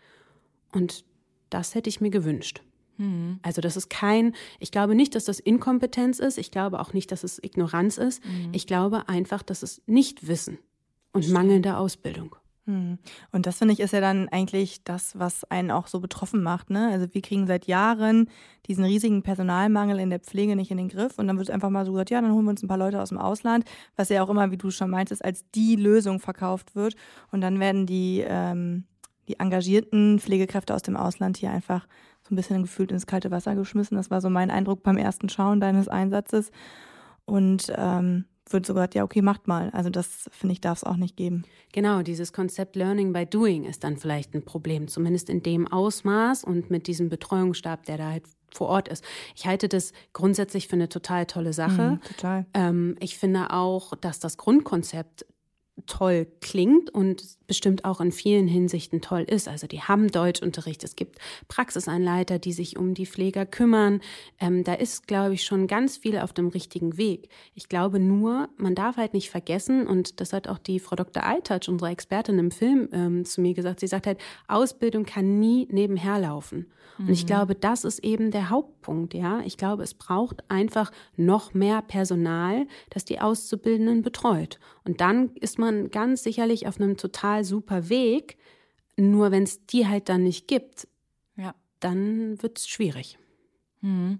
[0.73, 1.05] Und
[1.49, 2.61] das hätte ich mir gewünscht.
[2.99, 3.39] Mhm.
[3.41, 7.11] Also das ist kein, ich glaube nicht, dass das Inkompetenz ist, ich glaube auch nicht,
[7.11, 8.49] dass es Ignoranz ist, mhm.
[8.51, 10.59] ich glaube einfach, dass es Nichtwissen
[11.13, 12.35] und mangelnde Ausbildung.
[12.69, 12.99] Hm.
[13.31, 16.69] Und das finde ich ist ja dann eigentlich das, was einen auch so betroffen macht.
[16.69, 16.89] Ne?
[16.91, 18.29] Also wir kriegen seit Jahren
[18.67, 21.83] diesen riesigen Personalmangel in der Pflege nicht in den Griff und dann wird einfach mal
[21.83, 24.21] so gesagt, ja, dann holen wir uns ein paar Leute aus dem Ausland, was ja
[24.21, 26.95] auch immer, wie du schon meintest, als die Lösung verkauft wird.
[27.31, 28.83] Und dann werden die, ähm,
[29.27, 31.87] die engagierten Pflegekräfte aus dem Ausland hier einfach
[32.29, 33.97] so ein bisschen gefühlt ins kalte Wasser geschmissen.
[33.97, 36.51] Das war so mein Eindruck beim ersten Schauen deines Einsatzes.
[37.25, 39.69] Und ähm, wird so gesagt, ja, okay, macht mal.
[39.71, 41.43] Also das, finde ich, darf es auch nicht geben.
[41.71, 46.43] Genau, dieses Konzept Learning by Doing ist dann vielleicht ein Problem, zumindest in dem Ausmaß
[46.43, 49.03] und mit diesem Betreuungsstab, der da halt vor Ort ist.
[49.35, 51.91] Ich halte das grundsätzlich für eine total tolle Sache.
[51.91, 52.45] Mhm, total.
[52.55, 55.25] Ähm, ich finde auch, dass das Grundkonzept
[55.85, 59.47] toll klingt und bestimmt auch in vielen Hinsichten toll ist.
[59.47, 64.01] Also die haben Deutschunterricht, es gibt Praxisanleiter, die sich um die Pfleger kümmern.
[64.39, 67.29] Ähm, da ist, glaube ich, schon ganz viel auf dem richtigen Weg.
[67.55, 71.23] Ich glaube nur, man darf halt nicht vergessen, und das hat auch die Frau Dr.
[71.23, 75.67] Eitouch, unsere Expertin im Film, ähm, zu mir gesagt, sie sagt halt, Ausbildung kann nie
[75.71, 76.67] nebenher laufen.
[76.99, 77.07] Mhm.
[77.07, 77.27] Und ich mhm.
[77.27, 79.41] glaube, das ist eben der Hauptpunkt, ja.
[79.45, 84.59] Ich glaube, es braucht einfach noch mehr Personal, das die Auszubildenden betreut.
[84.89, 88.37] Und dann ist man ganz sicherlich auf einem total super Weg.
[88.97, 90.87] Nur wenn es die halt dann nicht gibt,
[91.37, 91.53] ja.
[91.79, 93.19] dann wird es schwierig.
[93.81, 94.17] Mhm.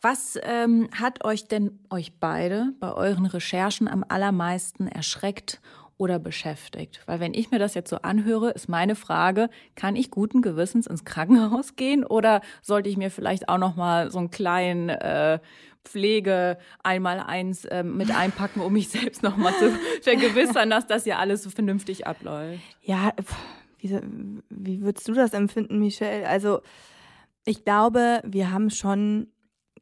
[0.00, 5.60] Was ähm, hat euch denn, euch beide, bei euren Recherchen am allermeisten erschreckt
[6.00, 7.02] oder beschäftigt?
[7.04, 10.86] Weil wenn ich mir das jetzt so anhöre, ist meine Frage, kann ich guten Gewissens
[10.86, 15.38] ins Krankenhaus gehen oder sollte ich mir vielleicht auch noch mal so einen kleinen äh,
[15.84, 21.04] Pflege einmal eins äh, mit einpacken, um mich selbst noch mal zu vergewissern, dass das
[21.04, 22.62] ja alles so vernünftig abläuft?
[22.82, 23.12] Ja,
[23.78, 24.00] wie,
[24.48, 26.26] wie würdest du das empfinden, Michelle?
[26.26, 26.62] Also
[27.44, 29.28] ich glaube, wir haben schon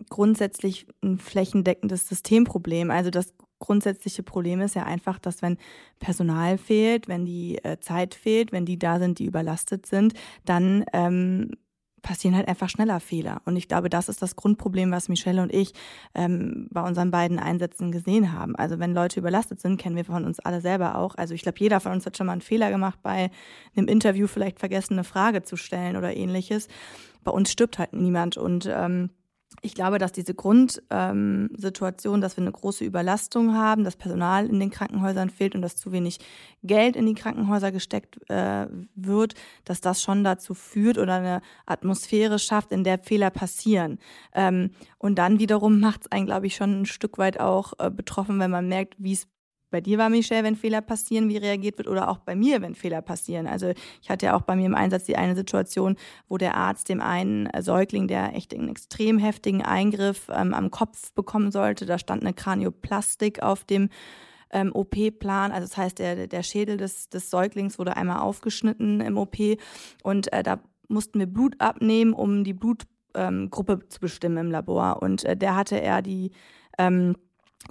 [0.08, 2.90] grundsätzlich ein flächendeckendes Systemproblem.
[2.90, 5.58] Also das grundsätzliche Problem ist ja einfach, dass wenn
[5.98, 10.84] Personal fehlt, wenn die äh, Zeit fehlt, wenn die da sind, die überlastet sind, dann
[10.92, 11.50] ähm,
[12.02, 13.42] passieren halt einfach schneller Fehler.
[13.44, 15.72] Und ich glaube, das ist das Grundproblem, was Michelle und ich
[16.14, 18.56] ähm, bei unseren beiden Einsätzen gesehen haben.
[18.56, 21.14] Also wenn Leute überlastet sind, kennen wir von uns alle selber auch.
[21.16, 23.30] Also ich glaube, jeder von uns hat schon mal einen Fehler gemacht bei
[23.76, 26.68] einem Interview, vielleicht vergessen, eine Frage zu stellen oder ähnliches.
[27.24, 29.10] Bei uns stirbt halt niemand und ähm,
[29.62, 34.60] ich glaube, dass diese Grundsituation, ähm, dass wir eine große Überlastung haben, dass Personal in
[34.60, 36.18] den Krankenhäusern fehlt und dass zu wenig
[36.62, 42.38] Geld in die Krankenhäuser gesteckt äh, wird, dass das schon dazu führt oder eine Atmosphäre
[42.38, 43.98] schafft, in der Fehler passieren.
[44.34, 47.90] Ähm, und dann wiederum macht es einen, glaube ich, schon ein Stück weit auch äh,
[47.90, 49.26] betroffen, wenn man merkt, wie es
[49.70, 52.74] bei dir war, Michelle, wenn Fehler passieren, wie reagiert wird oder auch bei mir, wenn
[52.74, 53.46] Fehler passieren.
[53.46, 55.96] Also ich hatte ja auch bei mir im Einsatz die eine Situation,
[56.28, 61.12] wo der Arzt dem einen Säugling, der echt einen extrem heftigen Eingriff ähm, am Kopf
[61.12, 63.90] bekommen sollte, da stand eine Kranioplastik auf dem
[64.50, 65.52] ähm, OP-Plan.
[65.52, 69.36] Also das heißt, der, der Schädel des, des Säuglings wurde einmal aufgeschnitten im OP
[70.02, 75.02] und äh, da mussten wir Blut abnehmen, um die Blutgruppe ähm, zu bestimmen im Labor.
[75.02, 76.32] Und äh, der hatte er die
[76.78, 77.14] ähm,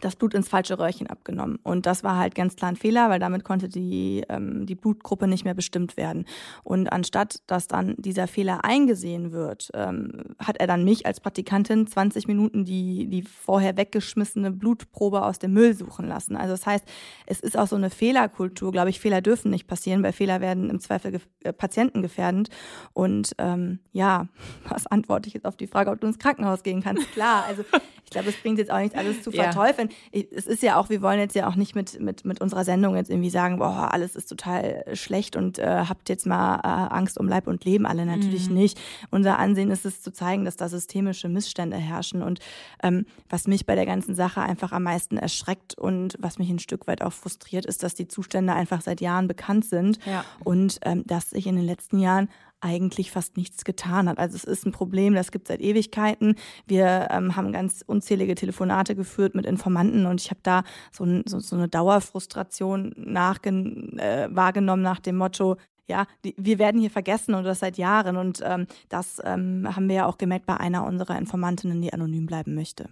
[0.01, 1.57] das Blut ins falsche Röhrchen abgenommen.
[1.63, 5.27] Und das war halt ganz klar ein Fehler, weil damit konnte die, ähm, die Blutgruppe
[5.27, 6.25] nicht mehr bestimmt werden.
[6.63, 11.87] Und anstatt dass dann dieser Fehler eingesehen wird, ähm, hat er dann mich als Praktikantin
[11.87, 16.35] 20 Minuten die, die vorher weggeschmissene Blutprobe aus dem Müll suchen lassen.
[16.35, 16.85] Also das heißt,
[17.25, 20.69] es ist auch so eine Fehlerkultur, glaube ich, Fehler dürfen nicht passieren, weil Fehler werden
[20.69, 22.49] im Zweifel gef äh, Patienten gefährdend.
[22.93, 24.27] Und ähm, ja,
[24.69, 27.11] was antworte ich jetzt auf die Frage, ob du ins Krankenhaus gehen kannst?
[27.13, 27.63] Klar, also
[28.07, 29.76] ich glaube, es bringt jetzt auch nicht alles zu verteufeln.
[29.76, 29.76] Ja.
[30.11, 32.95] Es ist ja auch, wir wollen jetzt ja auch nicht mit, mit, mit unserer Sendung
[32.95, 37.17] jetzt irgendwie sagen, boah, alles ist total schlecht und äh, habt jetzt mal äh, Angst
[37.17, 37.85] um Leib und Leben.
[37.85, 38.55] Alle natürlich mhm.
[38.55, 38.79] nicht.
[39.11, 42.21] Unser Ansehen ist es zu zeigen, dass da systemische Missstände herrschen.
[42.21, 42.39] Und
[42.83, 46.59] ähm, was mich bei der ganzen Sache einfach am meisten erschreckt und was mich ein
[46.59, 50.23] Stück weit auch frustriert, ist, dass die Zustände einfach seit Jahren bekannt sind ja.
[50.43, 52.29] und ähm, dass sich in den letzten Jahren
[52.61, 54.17] eigentlich fast nichts getan hat.
[54.17, 56.35] Also es ist ein Problem, das gibt seit Ewigkeiten.
[56.65, 61.23] Wir ähm, haben ganz unzählige Telefonate geführt mit Informanten und ich habe da so, ein,
[61.27, 67.33] so, so, eine Dauerfrustration äh, wahrgenommen nach dem Motto, ja, die, wir werden hier vergessen
[67.33, 68.17] und das seit Jahren.
[68.17, 72.25] Und ähm, das ähm, haben wir ja auch gemerkt bei einer unserer Informantinnen, die anonym
[72.25, 72.89] bleiben möchte.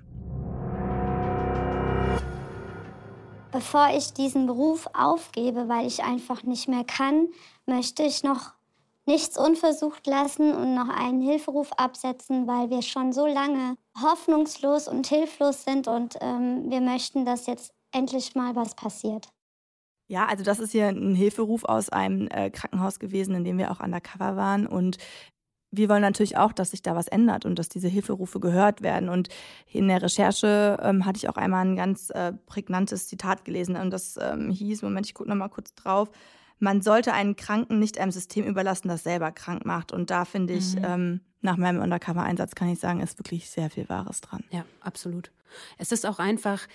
[3.51, 7.29] Bevor ich diesen Beruf aufgebe, weil ich einfach nicht mehr kann,
[7.65, 8.54] möchte ich noch
[9.05, 15.07] nichts unversucht lassen und noch einen Hilferuf absetzen, weil wir schon so lange hoffnungslos und
[15.07, 19.29] hilflos sind und ähm, wir möchten, dass jetzt endlich mal was passiert.
[20.07, 23.71] Ja, also das ist hier ein Hilferuf aus einem äh, Krankenhaus gewesen, in dem wir
[23.71, 24.97] auch undercover waren und
[25.77, 29.09] wir wollen natürlich auch, dass sich da was ändert und dass diese Hilferufe gehört werden.
[29.09, 29.29] Und
[29.67, 33.91] in der Recherche ähm, hatte ich auch einmal ein ganz äh, prägnantes Zitat gelesen und
[33.91, 36.09] das ähm, hieß, Moment, ich gucke nochmal kurz drauf,
[36.59, 39.91] man sollte einen Kranken nicht einem System überlassen, das selber krank macht.
[39.91, 40.85] Und da finde ich, mhm.
[40.85, 44.43] ähm, nach meinem Undercover-Einsatz kann ich sagen, ist wirklich sehr viel Wahres dran.
[44.51, 45.31] Ja, absolut.
[45.77, 46.67] Es ist auch einfach,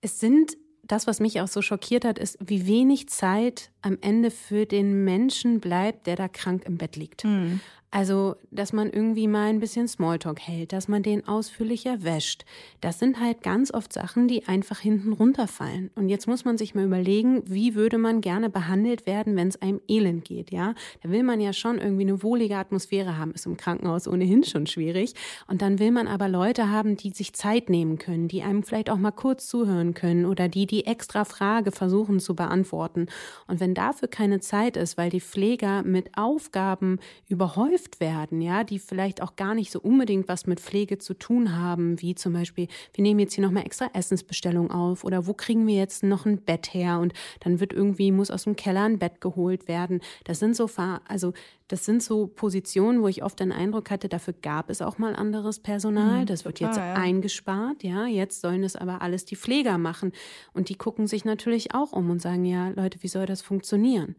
[0.00, 4.30] es sind das, was mich auch so schockiert hat, ist, wie wenig Zeit am Ende
[4.30, 7.24] für den Menschen bleibt, der da krank im Bett liegt.
[7.24, 7.60] Mhm.
[7.90, 12.44] Also, dass man irgendwie mal ein bisschen Smalltalk hält, dass man den ausführlicher wäscht.
[12.82, 15.90] Das sind halt ganz oft Sachen, die einfach hinten runterfallen.
[15.94, 19.62] Und jetzt muss man sich mal überlegen, wie würde man gerne behandelt werden, wenn es
[19.62, 20.74] einem elend geht, ja?
[21.02, 23.32] Da will man ja schon irgendwie eine wohlige Atmosphäre haben.
[23.32, 25.14] Ist im Krankenhaus ohnehin schon schwierig.
[25.46, 28.90] Und dann will man aber Leute haben, die sich Zeit nehmen können, die einem vielleicht
[28.90, 33.06] auch mal kurz zuhören können oder die die extra Frage versuchen zu beantworten.
[33.46, 36.98] Und wenn dafür keine Zeit ist, weil die Pfleger mit Aufgaben
[37.28, 41.14] überhäuft gehäuft werden, ja, die vielleicht auch gar nicht so unbedingt was mit Pflege zu
[41.14, 45.34] tun haben, wie zum Beispiel, wir nehmen jetzt hier nochmal extra Essensbestellung auf oder wo
[45.34, 48.84] kriegen wir jetzt noch ein Bett her und dann wird irgendwie, muss aus dem Keller
[48.84, 50.00] ein Bett geholt werden.
[50.24, 50.68] Das sind so,
[51.06, 51.32] also
[51.68, 55.14] das sind so Positionen, wo ich oft den Eindruck hatte, dafür gab es auch mal
[55.14, 56.22] anderes Personal.
[56.22, 56.94] Mhm, das wird jetzt ja.
[56.94, 58.06] eingespart, ja.
[58.06, 60.12] Jetzt sollen es aber alles die Pfleger machen.
[60.54, 64.16] Und die gucken sich natürlich auch um und sagen, ja, Leute, wie soll das funktionieren?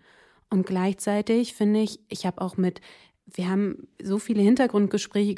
[0.51, 2.81] Und gleichzeitig finde ich, ich habe auch mit
[3.33, 5.35] wir haben so viele Hintergrundgespräche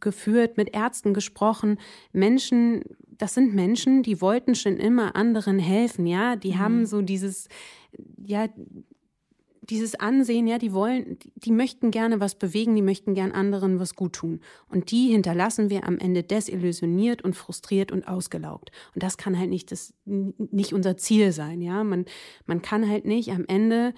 [0.00, 1.78] geführt, mit Ärzten gesprochen,
[2.12, 6.58] Menschen, das sind Menschen, die wollten schon immer anderen helfen, ja, die mhm.
[6.58, 7.48] haben so dieses,
[8.24, 8.48] ja,
[9.70, 13.94] dieses Ansehen, ja, die wollen, die möchten gerne was bewegen, die möchten gern anderen was
[13.94, 14.40] gut tun.
[14.68, 18.70] Und die hinterlassen wir am Ende desillusioniert und frustriert und ausgelaugt.
[18.94, 21.84] Und das kann halt nicht das, nicht unser Ziel sein, ja.
[21.84, 22.06] Man,
[22.46, 23.92] man kann halt nicht am Ende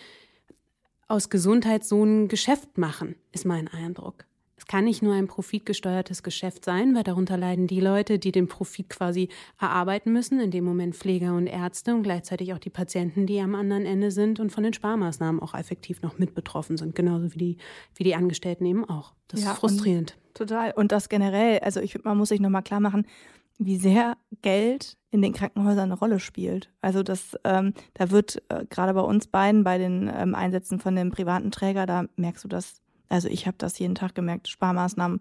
[1.10, 4.26] aus Gesundheit so ein Geschäft machen, ist mein Eindruck.
[4.56, 8.46] Es kann nicht nur ein profitgesteuertes Geschäft sein, weil darunter leiden die Leute, die den
[8.46, 13.26] Profit quasi erarbeiten müssen, in dem Moment Pfleger und Ärzte und gleichzeitig auch die Patienten,
[13.26, 16.94] die am anderen Ende sind und von den Sparmaßnahmen auch effektiv noch mit betroffen sind,
[16.94, 17.56] genauso wie die,
[17.96, 19.14] wie die Angestellten eben auch.
[19.28, 20.16] Das ja, ist frustrierend.
[20.28, 20.72] Und total.
[20.72, 23.06] Und das generell, also ich, man muss sich nochmal klar machen,
[23.58, 26.70] wie sehr Geld in den Krankenhäusern eine Rolle spielt.
[26.80, 30.94] Also das, ähm, da wird äh, gerade bei uns beiden, bei den ähm, Einsätzen von
[30.94, 35.20] dem privaten Träger, da merkst du das also ich habe das jeden Tag gemerkt, Sparmaßnahmen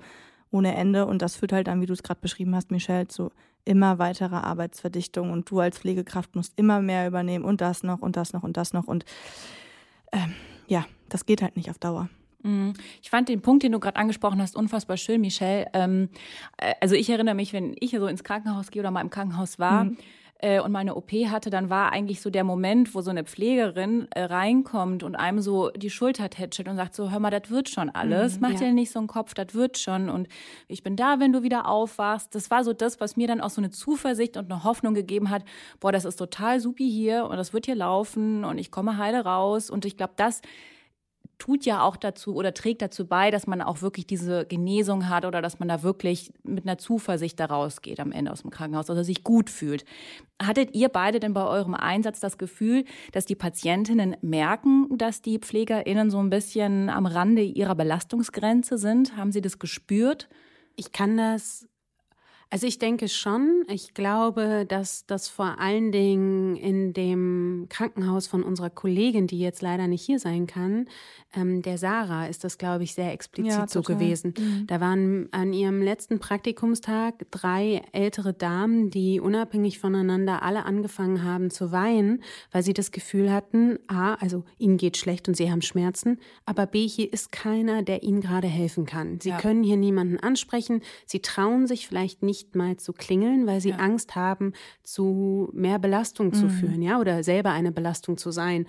[0.51, 3.31] ohne Ende und das führt halt dann, wie du es gerade beschrieben hast, Michelle, zu
[3.65, 8.15] immer weiterer Arbeitsverdichtung und du als Pflegekraft musst immer mehr übernehmen und das noch und
[8.15, 9.05] das noch und das noch und
[10.11, 10.33] ähm,
[10.67, 12.09] ja, das geht halt nicht auf Dauer.
[12.43, 12.73] Mhm.
[13.01, 15.67] Ich fand den Punkt, den du gerade angesprochen hast, unfassbar schön, Michelle.
[15.73, 16.09] Ähm,
[16.57, 19.59] äh, also ich erinnere mich, wenn ich so ins Krankenhaus gehe oder mal im Krankenhaus
[19.59, 19.97] war, mhm
[20.39, 24.07] äh, und meine OP hatte, dann war eigentlich so der Moment, wo so eine Pflegerin
[24.11, 27.69] äh, reinkommt und einem so die Schulter tätschelt und sagt so, hör mal, das wird
[27.69, 28.57] schon alles, mhm, mach ja.
[28.59, 30.27] dir nicht so einen Kopf, das wird schon und
[30.67, 32.33] ich bin da, wenn du wieder aufwachst.
[32.33, 35.29] Das war so das, was mir dann auch so eine Zuversicht und eine Hoffnung gegeben
[35.29, 35.43] hat,
[35.79, 39.25] boah, das ist total supi hier und das wird hier laufen und ich komme heile
[39.25, 40.41] raus und ich glaube, das
[41.39, 45.25] tut ja auch dazu oder trägt dazu bei, dass man auch wirklich diese Genesung hat
[45.25, 48.89] oder dass man da wirklich mit einer Zuversicht da rausgeht am Ende aus dem Krankenhaus,
[48.89, 49.85] also sich gut fühlt.
[50.41, 55.39] Hattet ihr beide denn bei eurem Einsatz das Gefühl, dass die Patientinnen merken, dass die
[55.39, 59.15] PflegerInnen so ein bisschen am Rande ihrer Belastungsgrenze sind?
[59.15, 60.29] Haben sie das gespürt?
[60.75, 61.67] Ich kann das
[62.51, 63.63] also ich denke schon.
[63.67, 69.61] Ich glaube, dass das vor allen Dingen in dem Krankenhaus von unserer Kollegin, die jetzt
[69.61, 70.87] leider nicht hier sein kann,
[71.35, 74.33] ähm, der Sarah, ist das, glaube ich, sehr explizit ja, so gewesen.
[74.35, 74.65] Mhm.
[74.65, 81.51] Da waren an ihrem letzten Praktikumstag drei ältere Damen, die unabhängig voneinander alle angefangen haben
[81.51, 85.61] zu weinen, weil sie das Gefühl hatten, a, also ihnen geht schlecht und sie haben
[85.61, 89.19] Schmerzen, aber b, hier ist keiner, der ihnen gerade helfen kann.
[89.21, 89.37] Sie ja.
[89.37, 93.69] können hier niemanden ansprechen, sie trauen sich vielleicht nicht nicht mal zu klingeln, weil sie
[93.69, 93.77] ja.
[93.77, 96.33] Angst haben, zu mehr Belastung mhm.
[96.33, 98.65] zu führen, ja, oder selber eine Belastung zu sein.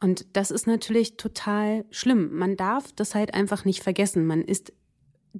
[0.00, 2.36] Und das ist natürlich total schlimm.
[2.36, 4.26] Man darf das halt einfach nicht vergessen.
[4.26, 4.72] Man ist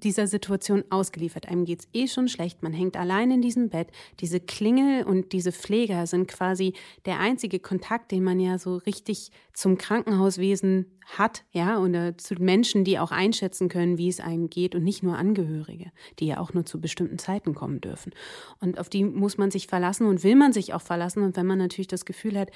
[0.02, 1.48] dieser Situation ausgeliefert.
[1.48, 3.88] Einem geht es eh schon schlecht, man hängt allein in diesem Bett.
[4.20, 6.74] Diese Klingel und diese Pfleger sind quasi
[7.06, 12.84] der einzige Kontakt, den man ja so richtig zum Krankenhauswesen hat, ja, oder zu Menschen,
[12.84, 16.52] die auch einschätzen können, wie es einem geht und nicht nur Angehörige, die ja auch
[16.52, 18.12] nur zu bestimmten Zeiten kommen dürfen.
[18.60, 21.22] Und auf die muss man sich verlassen und will man sich auch verlassen.
[21.22, 22.50] Und wenn man natürlich das Gefühl hat,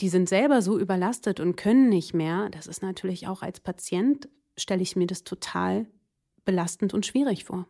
[0.00, 4.28] die sind selber so überlastet und können nicht mehr, das ist natürlich auch als Patient,
[4.56, 5.86] stelle ich mir das total
[6.44, 7.66] belastend und schwierig vor.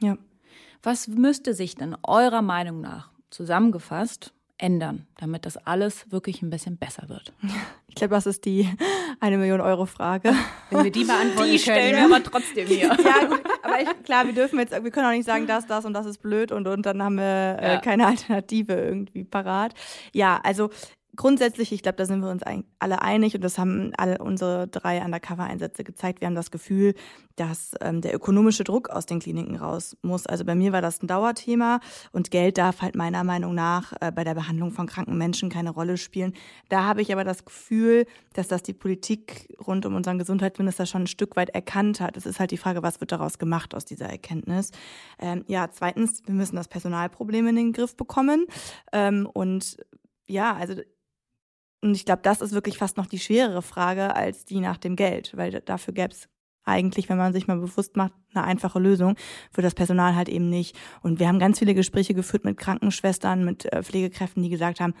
[0.00, 0.16] Ja.
[0.82, 6.76] Was müsste sich denn eurer Meinung nach zusammengefasst ändern, damit das alles wirklich ein bisschen
[6.76, 7.32] besser wird?
[7.86, 8.68] Ich glaube, das ist die
[9.20, 10.34] eine Million Euro Frage.
[10.70, 12.88] Wenn wir die beantworten die stellen wir aber trotzdem hier.
[12.88, 15.84] ja, gut, aber ich, klar, wir dürfen jetzt, wir können auch nicht sagen, das, das
[15.84, 19.74] und das ist blöd und, und dann haben wir äh, keine Alternative irgendwie parat.
[20.12, 20.70] Ja, also
[21.16, 22.42] grundsätzlich, ich glaube, da sind wir uns
[22.78, 26.20] alle einig und das haben alle unsere drei Undercover-Einsätze gezeigt.
[26.20, 26.94] Wir haben das Gefühl,
[27.36, 30.26] dass ähm, der ökonomische Druck aus den Kliniken raus muss.
[30.26, 31.80] Also bei mir war das ein Dauerthema
[32.12, 35.70] und Geld darf halt meiner Meinung nach äh, bei der Behandlung von kranken Menschen keine
[35.70, 36.34] Rolle spielen.
[36.68, 41.02] Da habe ich aber das Gefühl, dass das die Politik rund um unseren Gesundheitsminister schon
[41.02, 42.16] ein Stück weit erkannt hat.
[42.16, 44.70] Es ist halt die Frage, was wird daraus gemacht aus dieser Erkenntnis.
[45.18, 48.46] Ähm, ja, zweitens, wir müssen das Personalproblem in den Griff bekommen
[48.92, 49.76] ähm, und
[50.26, 50.74] ja, also
[51.84, 54.96] und ich glaube, das ist wirklich fast noch die schwerere Frage als die nach dem
[54.96, 56.28] Geld, weil dafür gäbe es
[56.64, 59.16] eigentlich, wenn man sich mal bewusst macht, eine einfache Lösung
[59.52, 60.76] für das Personal halt eben nicht.
[61.02, 64.94] Und wir haben ganz viele Gespräche geführt mit Krankenschwestern, mit äh, Pflegekräften, die gesagt haben,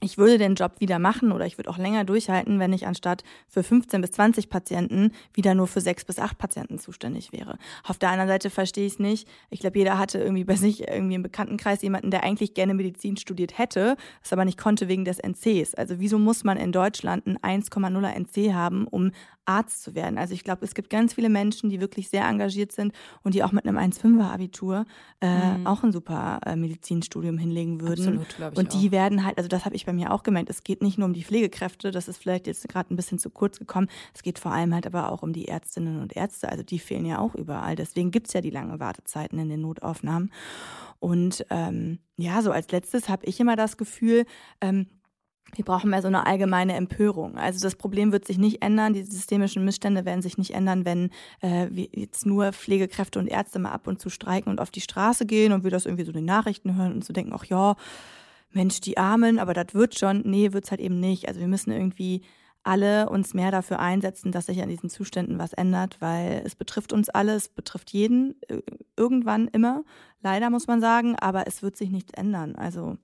[0.00, 3.24] ich würde den Job wieder machen oder ich würde auch länger durchhalten, wenn ich anstatt
[3.48, 7.58] für 15 bis 20 Patienten wieder nur für sechs bis acht Patienten zuständig wäre.
[7.84, 9.28] Auf der anderen Seite verstehe ich es nicht.
[9.50, 13.16] Ich glaube, jeder hatte irgendwie bei sich irgendwie im Bekanntenkreis jemanden, der eigentlich gerne Medizin
[13.16, 15.74] studiert hätte, es aber nicht konnte wegen des NCs.
[15.74, 19.10] Also wieso muss man in Deutschland ein 1,0er NC haben, um
[19.46, 20.18] Arzt zu werden?
[20.18, 23.42] Also ich glaube, es gibt ganz viele Menschen, die wirklich sehr engagiert sind und die
[23.42, 24.84] auch mit einem 1,5er Abitur
[25.20, 25.66] äh, mhm.
[25.66, 28.20] auch ein super äh, Medizinstudium hinlegen würden.
[28.20, 28.92] Absolut, ich Und die auch.
[28.92, 31.14] werden halt, also das habe ich bei mir auch gemerkt, es geht nicht nur um
[31.14, 34.52] die Pflegekräfte, das ist vielleicht jetzt gerade ein bisschen zu kurz gekommen, es geht vor
[34.52, 37.74] allem halt aber auch um die Ärztinnen und Ärzte, also die fehlen ja auch überall.
[37.74, 40.30] Deswegen gibt es ja die langen Wartezeiten in den Notaufnahmen.
[41.00, 44.26] Und ähm, ja, so als letztes habe ich immer das Gefühl,
[44.60, 44.88] ähm,
[45.54, 47.38] wir brauchen mehr so eine allgemeine Empörung.
[47.38, 51.10] Also das Problem wird sich nicht ändern, die systemischen Missstände werden sich nicht ändern, wenn
[51.40, 55.24] äh, jetzt nur Pflegekräfte und Ärzte mal ab und zu streiken und auf die Straße
[55.24, 57.76] gehen und wir das irgendwie so in den Nachrichten hören und so denken, ach ja,
[58.50, 60.22] Mensch, die Armen, aber das wird schon.
[60.24, 61.28] Nee, wird's halt eben nicht.
[61.28, 62.22] Also wir müssen irgendwie
[62.62, 66.92] alle uns mehr dafür einsetzen, dass sich an diesen Zuständen was ändert, weil es betrifft
[66.92, 68.60] uns alle, es betrifft jeden, äh,
[68.96, 69.84] irgendwann immer,
[70.20, 72.56] leider muss man sagen, aber es wird sich nichts ändern.
[72.56, 72.98] Also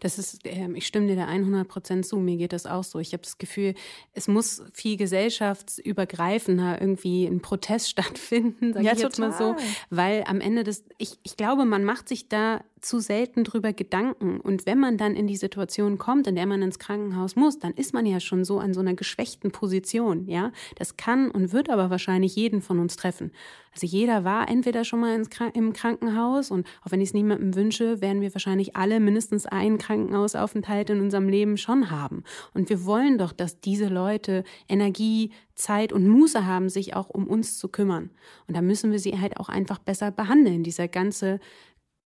[0.00, 2.16] das ist, ähm, ich stimme dir da 100 Prozent zu.
[2.16, 2.98] Mir geht das auch so.
[2.98, 3.74] Ich habe das Gefühl,
[4.12, 9.30] es muss viel gesellschaftsübergreifender irgendwie ein Protest stattfinden, sage ja, ich jetzt total.
[9.30, 9.56] mal so,
[9.90, 14.40] weil am Ende des, ich, ich glaube, man macht sich da zu selten drüber Gedanken.
[14.40, 17.74] Und wenn man dann in die Situation kommt, in der man ins Krankenhaus muss, dann
[17.74, 20.52] ist man ja schon so an so einer geschwächten Position, ja.
[20.76, 23.32] Das kann und wird aber wahrscheinlich jeden von uns treffen.
[23.72, 25.22] Also jeder war entweder schon mal
[25.54, 29.78] im Krankenhaus und auch wenn ich es niemandem wünsche, werden wir wahrscheinlich alle mindestens einen
[29.90, 32.22] Krankenhausaufenthalt in unserem Leben schon haben.
[32.54, 37.26] Und wir wollen doch, dass diese Leute Energie, Zeit und Muße haben, sich auch um
[37.26, 38.10] uns zu kümmern.
[38.46, 40.62] Und da müssen wir sie halt auch einfach besser behandeln.
[40.62, 41.40] Dieser ganze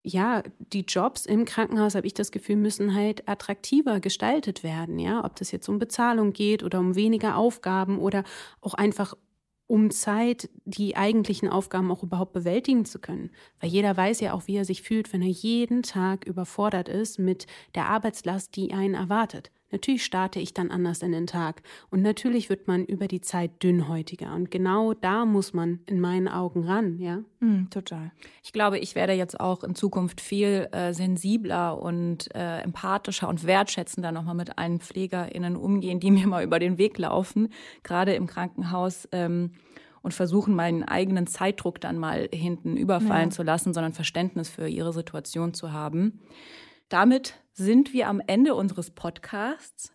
[0.06, 5.24] ja, die Jobs im Krankenhaus, habe ich das Gefühl, müssen halt attraktiver gestaltet werden, ja,
[5.24, 8.22] ob das jetzt um Bezahlung geht oder um weniger Aufgaben oder
[8.60, 9.14] auch einfach
[9.66, 13.30] um Zeit, die eigentlichen Aufgaben auch überhaupt bewältigen zu können.
[13.60, 17.18] Weil jeder weiß ja auch, wie er sich fühlt, wenn er jeden Tag überfordert ist
[17.18, 19.50] mit der Arbeitslast, die einen erwartet.
[19.74, 21.60] Natürlich starte ich dann anders in den Tag.
[21.90, 24.32] Und natürlich wird man über die Zeit dünnhäutiger.
[24.32, 27.24] Und genau da muss man in meinen Augen ran, ja?
[27.40, 28.12] Mm, total.
[28.44, 33.44] Ich glaube, ich werde jetzt auch in Zukunft viel äh, sensibler und äh, empathischer und
[33.48, 37.48] wertschätzender nochmal mit allen PflegerInnen umgehen, die mir mal über den Weg laufen,
[37.82, 39.08] gerade im Krankenhaus.
[39.10, 39.50] Ähm,
[40.02, 43.34] und versuchen, meinen eigenen Zeitdruck dann mal hinten überfallen ja.
[43.34, 46.20] zu lassen, sondern Verständnis für ihre Situation zu haben.
[46.88, 49.92] Damit sind wir am Ende unseres Podcasts.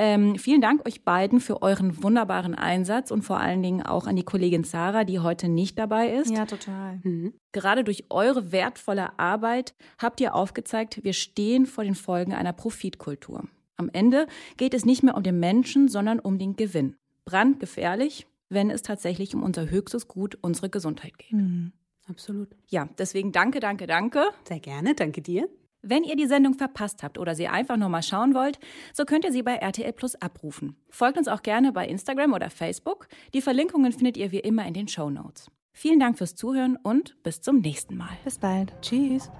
[0.00, 4.14] Ähm, vielen Dank euch beiden für euren wunderbaren Einsatz und vor allen Dingen auch an
[4.14, 6.30] die Kollegin Sarah, die heute nicht dabei ist.
[6.30, 7.00] Ja, total.
[7.02, 7.34] Mhm.
[7.50, 13.48] Gerade durch eure wertvolle Arbeit habt ihr aufgezeigt, wir stehen vor den Folgen einer Profitkultur.
[13.76, 16.96] Am Ende geht es nicht mehr um den Menschen, sondern um den Gewinn.
[17.24, 21.32] Brandgefährlich, wenn es tatsächlich um unser höchstes Gut, unsere Gesundheit geht.
[21.32, 21.72] Mhm.
[22.06, 22.48] Absolut.
[22.68, 24.22] Ja, deswegen danke, danke, danke.
[24.44, 25.48] Sehr gerne, danke dir.
[25.82, 28.58] Wenn ihr die Sendung verpasst habt oder sie einfach nur mal schauen wollt,
[28.92, 30.76] so könnt ihr sie bei RTL Plus abrufen.
[30.90, 33.06] Folgt uns auch gerne bei Instagram oder Facebook.
[33.32, 35.50] Die Verlinkungen findet ihr wie immer in den Show Notes.
[35.72, 38.16] Vielen Dank fürs Zuhören und bis zum nächsten Mal.
[38.24, 38.74] Bis bald.
[38.82, 39.30] Tschüss.